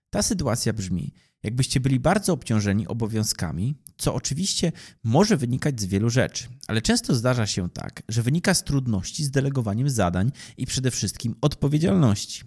ta 0.09 0.21
sytuacja 0.21 0.73
brzmi, 0.73 1.13
jakbyście 1.43 1.79
byli 1.79 1.99
bardzo 1.99 2.33
obciążeni 2.33 2.87
obowiązkami, 2.87 3.75
co 3.97 4.13
oczywiście 4.13 4.71
może 5.03 5.37
wynikać 5.37 5.81
z 5.81 5.85
wielu 5.85 6.09
rzeczy, 6.09 6.47
ale 6.67 6.81
często 6.81 7.15
zdarza 7.15 7.47
się 7.47 7.69
tak, 7.69 8.03
że 8.09 8.23
wynika 8.23 8.53
z 8.53 8.63
trudności 8.63 9.23
z 9.23 9.31
delegowaniem 9.31 9.89
zadań 9.89 10.31
i 10.57 10.65
przede 10.65 10.91
wszystkim 10.91 11.35
odpowiedzialności. 11.41 12.43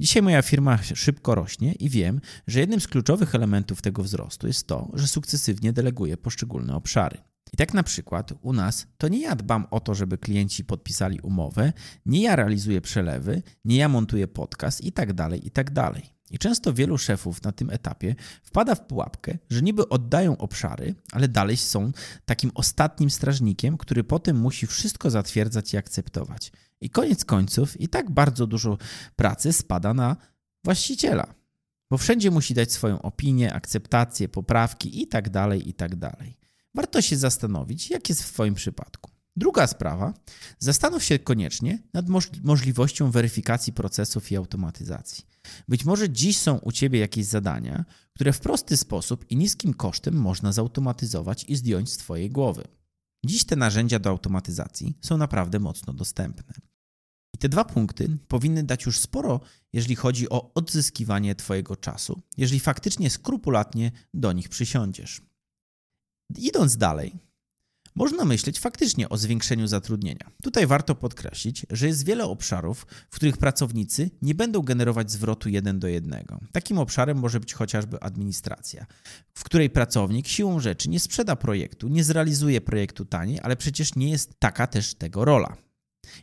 Dzisiaj 0.00 0.22
moja 0.22 0.42
firma 0.42 0.78
szybko 0.82 1.34
rośnie 1.34 1.72
i 1.72 1.88
wiem, 1.88 2.20
że 2.46 2.60
jednym 2.60 2.80
z 2.80 2.88
kluczowych 2.88 3.34
elementów 3.34 3.82
tego 3.82 4.02
wzrostu 4.02 4.46
jest 4.46 4.66
to, 4.66 4.90
że 4.94 5.06
sukcesywnie 5.06 5.72
deleguję 5.72 6.16
poszczególne 6.16 6.76
obszary. 6.76 7.18
I 7.52 7.56
tak 7.56 7.74
na 7.74 7.82
przykład 7.82 8.32
u 8.40 8.52
nas 8.52 8.86
to 8.98 9.08
nie 9.08 9.20
ja 9.20 9.36
dbam 9.36 9.66
o 9.70 9.80
to, 9.80 9.94
żeby 9.94 10.18
klienci 10.18 10.64
podpisali 10.64 11.20
umowę, 11.20 11.72
nie 12.06 12.22
ja 12.22 12.36
realizuję 12.36 12.80
przelewy, 12.80 13.42
nie 13.64 13.76
ja 13.76 13.88
montuję 13.88 14.28
podcast 14.28 14.80
i 14.84 14.92
tak 14.92 15.12
dalej, 15.12 15.46
i 15.46 15.50
tak 15.50 15.70
dalej. 15.70 16.11
I 16.32 16.38
często 16.38 16.72
wielu 16.72 16.98
szefów 16.98 17.42
na 17.42 17.52
tym 17.52 17.70
etapie 17.70 18.14
wpada 18.42 18.74
w 18.74 18.86
pułapkę, 18.86 19.38
że 19.50 19.62
niby 19.62 19.88
oddają 19.88 20.36
obszary, 20.38 20.94
ale 21.12 21.28
dalej 21.28 21.56
są 21.56 21.92
takim 22.24 22.50
ostatnim 22.54 23.10
strażnikiem, 23.10 23.78
który 23.78 24.04
potem 24.04 24.36
musi 24.40 24.66
wszystko 24.66 25.10
zatwierdzać 25.10 25.74
i 25.74 25.76
akceptować. 25.76 26.52
I 26.80 26.90
koniec 26.90 27.24
końców 27.24 27.80
i 27.80 27.88
tak 27.88 28.10
bardzo 28.10 28.46
dużo 28.46 28.78
pracy 29.16 29.52
spada 29.52 29.94
na 29.94 30.16
właściciela, 30.64 31.34
bo 31.90 31.98
wszędzie 31.98 32.30
musi 32.30 32.54
dać 32.54 32.72
swoją 32.72 33.02
opinię, 33.02 33.52
akceptację, 33.52 34.28
poprawki 34.28 35.02
i 35.02 35.08
tak 35.08 35.30
dalej, 35.30 35.68
i 35.68 35.74
tak. 35.74 35.92
Warto 36.74 37.02
się 37.02 37.16
zastanowić, 37.16 37.90
jak 37.90 38.08
jest 38.08 38.22
w 38.22 38.32
Twoim 38.32 38.54
przypadku. 38.54 39.10
Druga 39.36 39.66
sprawa, 39.66 40.14
zastanów 40.58 41.04
się 41.04 41.18
koniecznie 41.18 41.78
nad 41.94 42.06
możliwością 42.42 43.10
weryfikacji 43.10 43.72
procesów 43.72 44.32
i 44.32 44.36
automatyzacji. 44.36 45.24
Być 45.68 45.84
może 45.84 46.10
dziś 46.10 46.38
są 46.38 46.58
u 46.58 46.72
Ciebie 46.72 47.00
jakieś 47.00 47.26
zadania, 47.26 47.84
które 48.14 48.32
w 48.32 48.40
prosty 48.40 48.76
sposób 48.76 49.30
i 49.30 49.36
niskim 49.36 49.74
kosztem 49.74 50.14
można 50.14 50.52
zautomatyzować 50.52 51.44
i 51.48 51.56
zdjąć 51.56 51.92
z 51.92 51.96
Twojej 51.96 52.30
głowy. 52.30 52.68
Dziś 53.26 53.44
te 53.44 53.56
narzędzia 53.56 53.98
do 53.98 54.10
automatyzacji 54.10 54.98
są 55.00 55.16
naprawdę 55.16 55.58
mocno 55.58 55.92
dostępne. 55.92 56.54
I 57.34 57.38
te 57.38 57.48
dwa 57.48 57.64
punkty 57.64 58.18
powinny 58.28 58.62
dać 58.64 58.86
już 58.86 58.98
sporo, 58.98 59.40
jeżeli 59.72 59.96
chodzi 59.96 60.30
o 60.30 60.54
odzyskiwanie 60.54 61.34
Twojego 61.34 61.76
czasu, 61.76 62.22
jeżeli 62.36 62.60
faktycznie 62.60 63.10
skrupulatnie 63.10 63.92
do 64.14 64.32
nich 64.32 64.48
przysiądziesz. 64.48 65.20
Idąc 66.36 66.76
dalej, 66.76 67.18
można 67.94 68.24
myśleć 68.24 68.60
faktycznie 68.60 69.08
o 69.08 69.16
zwiększeniu 69.16 69.66
zatrudnienia. 69.66 70.30
Tutaj 70.42 70.66
warto 70.66 70.94
podkreślić, 70.94 71.66
że 71.70 71.86
jest 71.86 72.06
wiele 72.06 72.24
obszarów, 72.24 72.86
w 73.10 73.16
których 73.16 73.36
pracownicy 73.36 74.10
nie 74.22 74.34
będą 74.34 74.62
generować 74.62 75.10
zwrotu 75.10 75.48
jeden 75.48 75.78
do 75.78 75.88
jednego. 75.88 76.40
Takim 76.52 76.78
obszarem 76.78 77.18
może 77.18 77.40
być 77.40 77.54
chociażby 77.54 78.00
administracja, 78.00 78.86
w 79.34 79.44
której 79.44 79.70
pracownik 79.70 80.28
siłą 80.28 80.60
rzeczy 80.60 80.88
nie 80.90 81.00
sprzeda 81.00 81.36
projektu, 81.36 81.88
nie 81.88 82.04
zrealizuje 82.04 82.60
projektu 82.60 83.04
taniej, 83.04 83.40
ale 83.42 83.56
przecież 83.56 83.94
nie 83.94 84.10
jest 84.10 84.40
taka 84.40 84.66
też 84.66 84.94
tego 84.94 85.24
rola. 85.24 85.56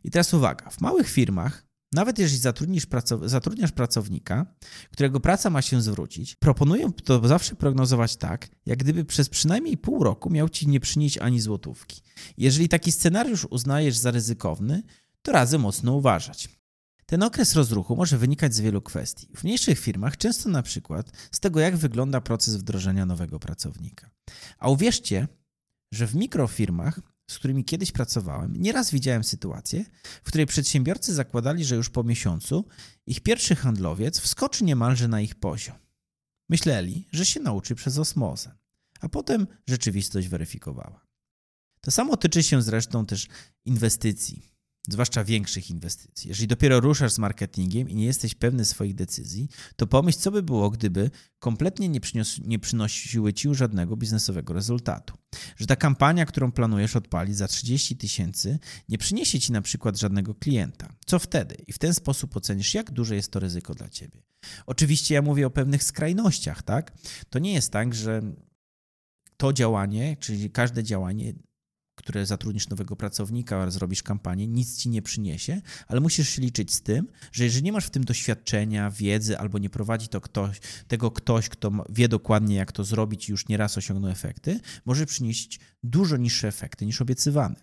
I 0.04 0.12
teraz 0.12 0.34
uwaga, 0.34 0.70
w 0.70 0.82
małych 0.82 1.10
firmach 1.10 1.69
nawet 1.94 2.20
jeżeli 2.20 2.40
zatrudnisz 2.40 2.86
pracow 2.86 3.22
zatrudniasz 3.24 3.72
pracownika, 3.72 4.46
którego 4.92 5.20
praca 5.20 5.50
ma 5.50 5.62
się 5.62 5.82
zwrócić, 5.82 6.36
proponuję 6.36 6.92
to 7.04 7.28
zawsze 7.28 7.56
prognozować 7.56 8.16
tak, 8.16 8.50
jak 8.66 8.80
gdyby 8.80 9.06
przez 9.06 9.30
przynajmniej 9.30 9.78
pół 9.78 10.04
roku 10.04 10.30
miał 10.30 10.50
ci 10.50 10.68
nie 10.68 10.80
przynieść 10.80 11.18
ani 11.18 11.40
złotówki. 11.42 12.02
Jeżeli 12.38 12.70
taki 12.70 12.92
scenariusz 12.92 13.48
uznajesz 13.50 13.98
za 13.98 14.12
ryzykowny, 14.12 14.84
to 15.22 15.32
razy 15.32 15.60
mocno 15.60 15.96
uważać. 15.96 16.50
Ten 17.06 17.24
okres 17.24 17.56
rozruchu 17.56 17.96
może 17.96 18.18
wynikać 18.18 18.56
z 18.56 18.60
wielu 18.60 18.82
kwestii. 18.82 19.30
W 19.36 19.44
mniejszych 19.44 19.80
firmach 19.80 20.18
często 20.18 20.50
na 20.50 20.64
przykład 20.64 21.12
z 21.32 21.40
tego, 21.40 21.60
jak 21.60 21.78
wygląda 21.78 22.22
proces 22.22 22.56
wdrożenia 22.56 23.06
nowego 23.06 23.40
pracownika. 23.40 24.10
A 24.60 24.70
uwierzcie, 24.70 25.28
że 25.92 26.08
w 26.08 26.16
mikrofirmach 26.16 27.00
z 27.30 27.40
którymi 27.40 27.66
kiedyś 27.66 27.92
pracowałem, 27.92 28.56
nieraz 28.56 28.92
widziałem 28.92 29.24
sytuację, 29.24 29.86
w 30.24 30.28
której 30.28 30.48
przedsiębiorcy 30.48 31.14
zakładali, 31.14 31.66
że 31.66 31.76
już 31.76 31.90
po 31.90 32.04
miesiącu 32.04 32.66
ich 33.06 33.22
pierwszy 33.22 33.56
handlowiec 33.56 34.20
wskoczy 34.20 34.64
niemalże 34.64 35.08
na 35.08 35.22
ich 35.22 35.36
poziom. 35.36 35.76
Myśleli, 36.50 37.08
że 37.12 37.26
się 37.26 37.40
nauczy 37.40 37.76
przez 37.76 37.98
osmozę, 37.98 38.56
a 39.00 39.10
potem 39.10 39.48
rzeczywistość 39.68 40.28
weryfikowała. 40.28 41.08
To 41.82 41.92
samo 41.92 42.18
tyczy 42.18 42.44
się 42.44 42.62
zresztą 42.62 43.06
też 43.06 43.28
inwestycji 43.66 44.49
zwłaszcza 44.92 45.24
większych 45.24 45.70
inwestycji. 45.70 46.28
Jeżeli 46.28 46.48
dopiero 46.48 46.80
ruszasz 46.80 47.14
z 47.14 47.20
marketingiem 47.20 47.90
i 47.90 47.96
nie 47.96 48.06
jesteś 48.06 48.36
pewny 48.36 48.66
swoich 48.66 48.96
decyzji, 48.96 49.50
to 49.76 49.88
pomyśl, 49.88 50.20
co 50.20 50.32
by 50.32 50.44
było, 50.44 50.70
gdyby 50.70 51.12
kompletnie 51.40 51.90
nie, 51.90 52.02
przynios, 52.02 52.40
nie 52.46 52.60
przynosiły 52.60 53.34
ci 53.34 53.56
żadnego 53.56 53.98
biznesowego 53.98 54.54
rezultatu. 54.54 55.14
Że 55.58 55.66
ta 55.66 55.76
kampania, 55.76 56.26
którą 56.26 56.52
planujesz 56.52 56.96
odpalić 56.96 57.38
za 57.38 57.48
30 57.48 57.98
tysięcy, 57.98 58.60
nie 58.90 58.98
przyniesie 58.98 59.40
ci 59.40 59.52
na 59.52 59.62
przykład 59.62 60.00
żadnego 60.00 60.36
klienta. 60.36 60.90
Co 61.06 61.20
wtedy? 61.20 61.56
I 61.68 61.74
w 61.74 61.78
ten 61.78 61.94
sposób 61.94 62.38
ocenisz, 62.38 62.74
jak 62.74 62.92
duże 62.92 63.16
jest 63.16 63.32
to 63.32 63.40
ryzyko 63.40 63.76
dla 63.76 63.90
ciebie. 63.90 64.22
Oczywiście 64.66 65.16
ja 65.16 65.22
mówię 65.22 65.48
o 65.48 65.50
pewnych 65.50 65.84
skrajnościach, 65.84 66.64
tak? 66.64 66.92
To 67.30 67.40
nie 67.40 67.54
jest 67.54 67.72
tak, 67.72 67.96
że 67.96 68.22
to 69.38 69.54
działanie, 69.54 70.18
czyli 70.20 70.50
każde 70.50 70.84
działanie 70.84 71.34
które 72.00 72.26
zatrudnisz 72.26 72.70
nowego 72.70 72.96
pracownika, 72.96 73.72
zrobisz 73.72 74.04
kampanię, 74.04 74.48
nic 74.48 74.78
ci 74.78 74.90
nie 74.90 75.02
przyniesie, 75.02 75.62
ale 75.88 76.00
musisz 76.00 76.30
się 76.30 76.42
liczyć 76.42 76.74
z 76.74 76.82
tym, 76.82 77.08
że 77.32 77.44
jeżeli 77.44 77.64
nie 77.64 77.72
masz 77.72 77.86
w 77.86 77.90
tym 77.90 78.04
doświadczenia, 78.04 78.92
wiedzy 78.92 79.38
albo 79.38 79.58
nie 79.58 79.70
prowadzi 79.70 80.08
to 80.08 80.22
ktoś, 80.22 80.60
tego 80.88 81.12
ktoś, 81.12 81.50
kto 81.50 81.72
wie 81.90 82.08
dokładnie, 82.08 82.56
jak 82.56 82.72
to 82.72 82.84
zrobić 82.84 83.30
i 83.30 83.32
już 83.32 83.48
nieraz 83.48 83.78
osiągnął 83.78 84.12
efekty, 84.12 84.60
może 84.86 85.06
przynieść 85.06 85.60
dużo 85.84 86.18
niższe 86.18 86.48
efekty 86.48 86.86
niż 86.86 87.02
obiecywane. 87.02 87.56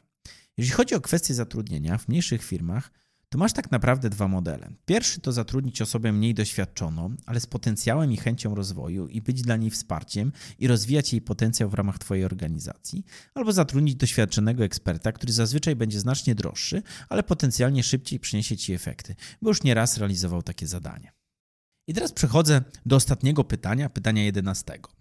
Jeżeli 0.57 0.77
chodzi 0.77 0.95
o 0.95 1.01
kwestie 1.01 1.35
zatrudnienia 1.35 1.99
w 1.99 2.09
mniejszych 2.09 2.45
firmach, 2.45 2.91
to 3.29 3.39
masz 3.39 3.53
tak 3.53 3.71
naprawdę 3.71 4.11
dwa 4.11 4.29
modele. 4.29 4.71
Pierwszy 4.87 5.21
to 5.21 5.33
zatrudnić 5.33 5.83
osobę 5.83 6.13
mniej 6.13 6.35
doświadczoną, 6.35 7.17
ale 7.27 7.41
z 7.41 7.47
potencjałem 7.47 8.13
i 8.13 8.17
chęcią 8.17 8.55
rozwoju 8.55 9.07
i 9.07 9.23
być 9.23 9.43
dla 9.43 9.57
niej 9.57 9.71
wsparciem 9.71 10.33
i 10.59 10.69
rozwijać 10.69 11.13
jej 11.13 11.23
potencjał 11.23 11.71
w 11.71 11.75
ramach 11.75 11.99
Twojej 11.99 12.25
organizacji, 12.25 13.05
albo 13.35 13.53
zatrudnić 13.53 13.95
doświadczonego 13.95 14.65
eksperta, 14.65 15.13
który 15.13 15.33
zazwyczaj 15.33 15.77
będzie 15.77 16.01
znacznie 16.01 16.35
droższy, 16.35 16.83
ale 17.09 17.23
potencjalnie 17.23 17.83
szybciej 17.83 18.21
przyniesie 18.21 18.57
Ci 18.57 18.73
efekty, 18.73 19.15
bo 19.43 19.51
już 19.51 19.63
nieraz 19.63 19.99
realizował 19.99 20.43
takie 20.43 20.67
zadanie. 20.67 21.13
I 21.89 21.95
teraz 21.95 22.13
przechodzę 22.13 22.63
do 22.87 22.97
ostatniego 22.97 23.45
pytania, 23.45 23.89
pytania 23.89 24.25
jedenastego. 24.25 24.96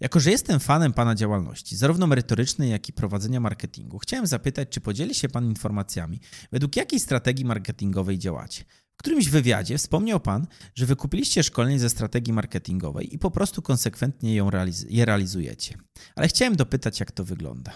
Jako, 0.00 0.20
że 0.20 0.30
jestem 0.30 0.60
fanem 0.60 0.92
Pana 0.92 1.14
działalności, 1.14 1.76
zarówno 1.76 2.06
merytorycznej, 2.06 2.70
jak 2.70 2.88
i 2.88 2.92
prowadzenia 2.92 3.40
marketingu, 3.40 3.98
chciałem 3.98 4.26
zapytać, 4.26 4.68
czy 4.68 4.80
podzieli 4.80 5.14
się 5.14 5.28
Pan 5.28 5.44
informacjami, 5.44 6.20
według 6.52 6.76
jakiej 6.76 7.00
strategii 7.00 7.44
marketingowej 7.44 8.18
działacie. 8.18 8.64
W 8.96 8.98
którymś 8.98 9.28
wywiadzie 9.28 9.78
wspomniał 9.78 10.20
Pan, 10.20 10.46
że 10.74 10.86
wykupiliście 10.86 11.42
szkolenie 11.42 11.78
ze 11.78 11.90
strategii 11.90 12.32
marketingowej 12.32 13.14
i 13.14 13.18
po 13.18 13.30
prostu 13.30 13.62
konsekwentnie 13.62 14.34
ją 14.34 14.50
realiz 14.50 14.86
je 14.88 15.04
realizujecie. 15.04 15.78
Ale 16.14 16.28
chciałem 16.28 16.56
dopytać, 16.56 17.00
jak 17.00 17.12
to 17.12 17.24
wygląda. 17.24 17.72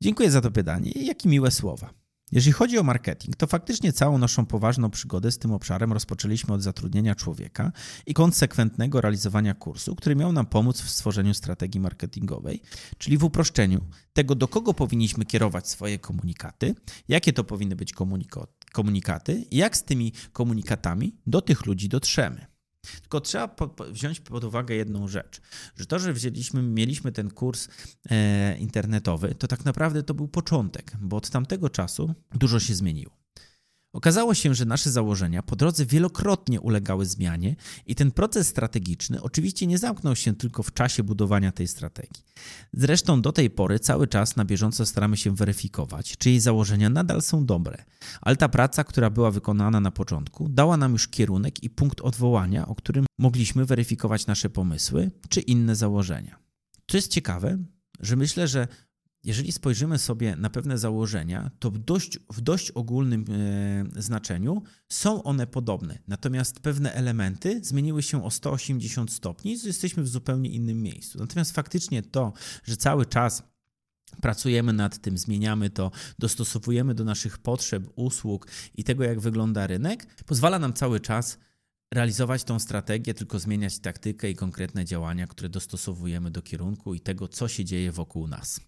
Dziękuję 0.00 0.30
za 0.30 0.40
to 0.40 0.50
pytanie 0.50 0.90
i 0.90 1.06
jakie 1.06 1.28
miłe 1.28 1.50
słowa. 1.50 2.01
Jeżeli 2.32 2.52
chodzi 2.52 2.78
o 2.78 2.82
marketing, 2.82 3.36
to 3.36 3.46
faktycznie 3.46 3.92
całą 3.92 4.18
naszą 4.18 4.46
poważną 4.46 4.90
przygodę 4.90 5.32
z 5.32 5.38
tym 5.38 5.52
obszarem 5.52 5.92
rozpoczęliśmy 5.92 6.54
od 6.54 6.62
zatrudnienia 6.62 7.14
człowieka 7.14 7.72
i 8.06 8.14
konsekwentnego 8.14 9.00
realizowania 9.00 9.54
kursu, 9.54 9.96
który 9.96 10.16
miał 10.16 10.32
nam 10.32 10.46
pomóc 10.46 10.80
w 10.80 10.90
stworzeniu 10.90 11.34
strategii 11.34 11.80
marketingowej, 11.80 12.62
czyli 12.98 13.18
w 13.18 13.24
uproszczeniu 13.24 13.80
tego, 14.12 14.34
do 14.34 14.48
kogo 14.48 14.74
powinniśmy 14.74 15.24
kierować 15.24 15.68
swoje 15.68 15.98
komunikaty, 15.98 16.74
jakie 17.08 17.32
to 17.32 17.44
powinny 17.44 17.76
być 17.76 17.92
komunikaty 18.72 19.44
jak 19.50 19.76
z 19.76 19.82
tymi 19.82 20.12
komunikatami 20.32 21.16
do 21.26 21.40
tych 21.40 21.66
ludzi 21.66 21.88
dotrzemy. 21.88 22.51
Tylko 23.00 23.20
trzeba 23.20 23.48
po, 23.48 23.68
po, 23.68 23.84
wziąć 23.84 24.20
pod 24.20 24.44
uwagę 24.44 24.74
jedną 24.74 25.08
rzecz, 25.08 25.40
że 25.76 25.86
to, 25.86 25.98
że 25.98 26.12
wzięliśmy, 26.12 26.62
mieliśmy 26.62 27.12
ten 27.12 27.30
kurs 27.30 27.68
e, 28.10 28.58
internetowy, 28.58 29.34
to 29.34 29.48
tak 29.48 29.64
naprawdę 29.64 30.02
to 30.02 30.14
był 30.14 30.28
początek, 30.28 30.92
bo 31.00 31.16
od 31.16 31.30
tamtego 31.30 31.70
czasu 31.70 32.14
dużo 32.34 32.60
się 32.60 32.74
zmieniło. 32.74 33.21
Okazało 33.92 34.34
się, 34.34 34.54
że 34.54 34.64
nasze 34.64 34.90
założenia 34.90 35.42
po 35.42 35.56
drodze 35.56 35.86
wielokrotnie 35.86 36.60
ulegały 36.60 37.06
zmianie 37.06 37.56
i 37.86 37.94
ten 37.94 38.10
proces 38.10 38.48
strategiczny 38.48 39.22
oczywiście 39.22 39.66
nie 39.66 39.78
zamknął 39.78 40.16
się 40.16 40.34
tylko 40.34 40.62
w 40.62 40.72
czasie 40.72 41.02
budowania 41.02 41.52
tej 41.52 41.68
strategii. 41.68 42.24
Zresztą 42.72 43.22
do 43.22 43.32
tej 43.32 43.50
pory 43.50 43.78
cały 43.78 44.08
czas 44.08 44.36
na 44.36 44.44
bieżąco 44.44 44.86
staramy 44.86 45.16
się 45.16 45.34
weryfikować, 45.36 46.16
czy 46.16 46.30
jej 46.30 46.40
założenia 46.40 46.90
nadal 46.90 47.22
są 47.22 47.46
dobre, 47.46 47.84
ale 48.20 48.36
ta 48.36 48.48
praca, 48.48 48.84
która 48.84 49.10
była 49.10 49.30
wykonana 49.30 49.80
na 49.80 49.90
początku, 49.90 50.48
dała 50.48 50.76
nam 50.76 50.92
już 50.92 51.08
kierunek 51.08 51.62
i 51.62 51.70
punkt 51.70 52.00
odwołania, 52.00 52.68
o 52.68 52.74
którym 52.74 53.06
mogliśmy 53.18 53.64
weryfikować 53.64 54.26
nasze 54.26 54.50
pomysły 54.50 55.10
czy 55.28 55.40
inne 55.40 55.76
założenia. 55.76 56.38
Co 56.86 56.96
jest 56.96 57.10
ciekawe, 57.10 57.58
że 58.00 58.16
myślę, 58.16 58.48
że 58.48 58.68
jeżeli 59.24 59.52
spojrzymy 59.52 59.98
sobie 59.98 60.36
na 60.36 60.50
pewne 60.50 60.78
założenia, 60.78 61.50
to 61.58 61.70
w 61.70 61.78
dość, 61.78 62.18
w 62.32 62.40
dość 62.40 62.70
ogólnym 62.70 63.24
e, 63.96 64.02
znaczeniu 64.02 64.62
są 64.88 65.22
one 65.22 65.46
podobne. 65.46 65.98
Natomiast 66.08 66.60
pewne 66.60 66.94
elementy 66.94 67.60
zmieniły 67.64 68.02
się 68.02 68.24
o 68.24 68.30
180 68.30 69.12
stopni, 69.12 69.58
jesteśmy 69.64 70.02
w 70.02 70.08
zupełnie 70.08 70.50
innym 70.50 70.82
miejscu. 70.82 71.18
Natomiast 71.18 71.52
faktycznie 71.52 72.02
to, 72.02 72.32
że 72.64 72.76
cały 72.76 73.06
czas 73.06 73.42
pracujemy 74.20 74.72
nad 74.72 74.98
tym, 74.98 75.18
zmieniamy 75.18 75.70
to, 75.70 75.90
dostosowujemy 76.18 76.94
do 76.94 77.04
naszych 77.04 77.38
potrzeb, 77.38 77.84
usług 77.96 78.46
i 78.74 78.84
tego, 78.84 79.04
jak 79.04 79.20
wygląda 79.20 79.66
rynek, 79.66 80.06
pozwala 80.26 80.58
nam 80.58 80.72
cały 80.72 81.00
czas 81.00 81.38
realizować 81.92 82.44
tą 82.44 82.58
strategię, 82.58 83.14
tylko 83.14 83.38
zmieniać 83.38 83.78
taktykę 83.78 84.30
i 84.30 84.34
konkretne 84.34 84.84
działania, 84.84 85.26
które 85.26 85.48
dostosowujemy 85.48 86.30
do 86.30 86.42
kierunku 86.42 86.94
i 86.94 87.00
tego, 87.00 87.28
co 87.28 87.48
się 87.48 87.64
dzieje 87.64 87.92
wokół 87.92 88.28
nas. 88.28 88.60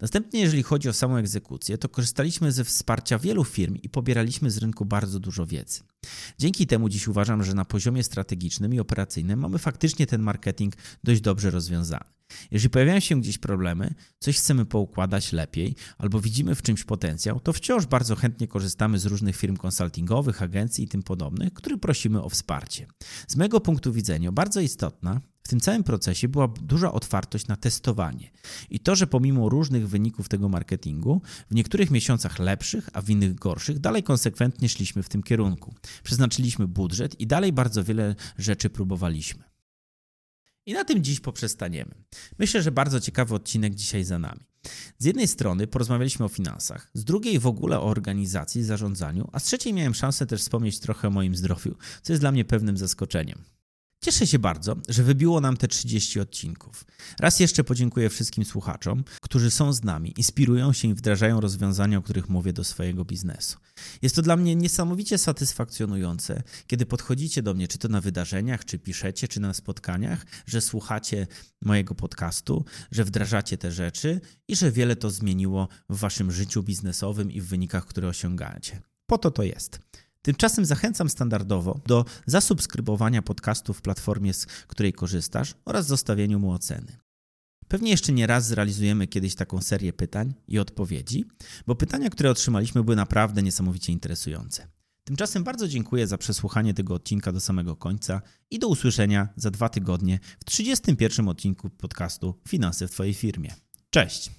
Następnie, 0.00 0.40
jeżeli 0.40 0.62
chodzi 0.62 0.88
o 0.88 0.92
samą 0.92 1.16
egzekucję, 1.16 1.78
to 1.78 1.88
korzystaliśmy 1.88 2.52
ze 2.52 2.64
wsparcia 2.64 3.18
wielu 3.18 3.44
firm 3.44 3.76
i 3.82 3.88
pobieraliśmy 3.88 4.50
z 4.50 4.58
rynku 4.58 4.84
bardzo 4.84 5.20
dużo 5.20 5.46
wiedzy. 5.46 5.80
Dzięki 6.38 6.66
temu 6.66 6.88
dziś 6.88 7.08
uważam, 7.08 7.44
że 7.44 7.54
na 7.54 7.64
poziomie 7.64 8.04
strategicznym 8.04 8.74
i 8.74 8.80
operacyjnym 8.80 9.40
mamy 9.40 9.58
faktycznie 9.58 10.06
ten 10.06 10.22
marketing 10.22 10.74
dość 11.04 11.20
dobrze 11.20 11.50
rozwiązany. 11.50 12.17
Jeżeli 12.50 12.70
pojawiają 12.70 13.00
się 13.00 13.20
gdzieś 13.20 13.38
problemy, 13.38 13.94
coś 14.18 14.38
chcemy 14.38 14.66
poukładać 14.66 15.32
lepiej 15.32 15.74
albo 15.98 16.20
widzimy 16.20 16.54
w 16.54 16.62
czymś 16.62 16.84
potencjał, 16.84 17.40
to 17.40 17.52
wciąż 17.52 17.86
bardzo 17.86 18.16
chętnie 18.16 18.48
korzystamy 18.48 18.98
z 18.98 19.06
różnych 19.06 19.36
firm 19.36 19.56
konsultingowych, 19.56 20.42
agencji 20.42 20.84
i 20.84 20.88
tym 20.88 21.02
podobnych, 21.02 21.52
które 21.52 21.78
prosimy 21.78 22.22
o 22.22 22.28
wsparcie. 22.28 22.86
Z 23.28 23.36
mojego 23.36 23.60
punktu 23.60 23.92
widzenia 23.92 24.32
bardzo 24.32 24.60
istotna 24.60 25.20
w 25.48 25.50
tym 25.50 25.60
całym 25.60 25.84
procesie 25.84 26.28
była 26.28 26.48
duża 26.48 26.92
otwartość 26.92 27.46
na 27.46 27.56
testowanie. 27.56 28.30
I 28.70 28.80
to, 28.80 28.96
że 28.96 29.06
pomimo 29.06 29.48
różnych 29.48 29.88
wyników 29.88 30.28
tego 30.28 30.48
marketingu, 30.48 31.22
w 31.50 31.54
niektórych 31.54 31.90
miesiącach 31.90 32.38
lepszych, 32.38 32.88
a 32.92 33.02
w 33.02 33.10
innych 33.10 33.34
gorszych, 33.34 33.78
dalej 33.78 34.02
konsekwentnie 34.02 34.68
szliśmy 34.68 35.02
w 35.02 35.08
tym 35.08 35.22
kierunku. 35.22 35.74
Przeznaczyliśmy 36.02 36.66
budżet 36.66 37.20
i 37.20 37.26
dalej 37.26 37.52
bardzo 37.52 37.84
wiele 37.84 38.14
rzeczy 38.38 38.70
próbowaliśmy. 38.70 39.57
I 40.68 40.72
na 40.72 40.84
tym 40.84 41.04
dziś 41.04 41.20
poprzestaniemy. 41.20 41.94
Myślę, 42.38 42.62
że 42.62 42.72
bardzo 42.72 43.00
ciekawy 43.00 43.34
odcinek 43.34 43.74
dzisiaj 43.74 44.04
za 44.04 44.18
nami. 44.18 44.40
Z 44.98 45.04
jednej 45.04 45.28
strony 45.28 45.66
porozmawialiśmy 45.66 46.24
o 46.24 46.28
finansach, 46.28 46.90
z 46.94 47.04
drugiej 47.04 47.38
w 47.38 47.46
ogóle 47.46 47.80
o 47.80 47.84
organizacji, 47.84 48.64
zarządzaniu, 48.64 49.28
a 49.32 49.38
z 49.38 49.44
trzeciej 49.44 49.72
miałem 49.72 49.94
szansę 49.94 50.26
też 50.26 50.40
wspomnieć 50.40 50.80
trochę 50.80 51.08
o 51.08 51.10
moim 51.10 51.36
zdrowiu, 51.36 51.76
co 52.02 52.12
jest 52.12 52.22
dla 52.22 52.32
mnie 52.32 52.44
pewnym 52.44 52.76
zaskoczeniem. 52.76 53.44
Cieszę 54.00 54.26
się 54.26 54.38
bardzo, 54.38 54.76
że 54.88 55.02
wybiło 55.02 55.40
nam 55.40 55.56
te 55.56 55.68
30 55.68 56.20
odcinków. 56.20 56.84
Raz 57.20 57.40
jeszcze 57.40 57.64
podziękuję 57.64 58.08
wszystkim 58.08 58.44
słuchaczom, 58.44 59.04
którzy 59.20 59.50
są 59.50 59.72
z 59.72 59.82
nami, 59.82 60.14
inspirują 60.16 60.72
się 60.72 60.88
i 60.88 60.94
wdrażają 60.94 61.40
rozwiązania, 61.40 61.98
o 61.98 62.02
których 62.02 62.28
mówię 62.28 62.52
do 62.52 62.64
swojego 62.64 63.04
biznesu. 63.04 63.58
Jest 64.02 64.16
to 64.16 64.22
dla 64.22 64.36
mnie 64.36 64.56
niesamowicie 64.56 65.18
satysfakcjonujące, 65.18 66.42
kiedy 66.66 66.86
podchodzicie 66.86 67.42
do 67.42 67.54
mnie, 67.54 67.68
czy 67.68 67.78
to 67.78 67.88
na 67.88 68.00
wydarzeniach, 68.00 68.64
czy 68.64 68.78
piszecie, 68.78 69.28
czy 69.28 69.40
na 69.40 69.54
spotkaniach, 69.54 70.26
że 70.46 70.60
słuchacie 70.60 71.26
mojego 71.62 71.94
podcastu, 71.94 72.64
że 72.90 73.04
wdrażacie 73.04 73.58
te 73.58 73.72
rzeczy 73.72 74.20
i 74.48 74.56
że 74.56 74.72
wiele 74.72 74.96
to 74.96 75.10
zmieniło 75.10 75.68
w 75.88 75.98
waszym 75.98 76.32
życiu 76.32 76.62
biznesowym 76.62 77.32
i 77.32 77.40
w 77.40 77.46
wynikach, 77.46 77.86
które 77.86 78.08
osiągacie. 78.08 78.82
Po 79.06 79.18
to 79.18 79.30
to 79.30 79.42
jest. 79.42 79.80
Tymczasem 80.28 80.64
zachęcam 80.64 81.08
standardowo 81.08 81.80
do 81.86 82.04
zasubskrybowania 82.26 83.22
podcastu 83.22 83.74
w 83.74 83.82
platformie, 83.82 84.34
z 84.34 84.46
której 84.46 84.92
korzystasz 84.92 85.54
oraz 85.64 85.86
zostawieniu 85.86 86.38
mu 86.38 86.52
oceny. 86.52 86.96
Pewnie 87.68 87.90
jeszcze 87.90 88.12
nie 88.12 88.26
raz 88.26 88.46
zrealizujemy 88.46 89.06
kiedyś 89.06 89.34
taką 89.34 89.62
serię 89.62 89.92
pytań 89.92 90.34
i 90.48 90.58
odpowiedzi, 90.58 91.24
bo 91.66 91.74
pytania, 91.74 92.10
które 92.10 92.30
otrzymaliśmy, 92.30 92.84
były 92.84 92.96
naprawdę 92.96 93.42
niesamowicie 93.42 93.92
interesujące. 93.92 94.68
Tymczasem 95.04 95.44
bardzo 95.44 95.68
dziękuję 95.68 96.06
za 96.06 96.18
przesłuchanie 96.18 96.74
tego 96.74 96.94
odcinka 96.94 97.32
do 97.32 97.40
samego 97.40 97.76
końca 97.76 98.22
i 98.50 98.58
do 98.58 98.68
usłyszenia 98.68 99.28
za 99.36 99.50
dwa 99.50 99.68
tygodnie 99.68 100.20
w 100.40 100.44
31 100.44 101.28
odcinku 101.28 101.70
podcastu 101.70 102.40
Finanse 102.48 102.88
w 102.88 102.90
Twojej 102.90 103.14
firmie. 103.14 103.54
Cześć! 103.90 104.37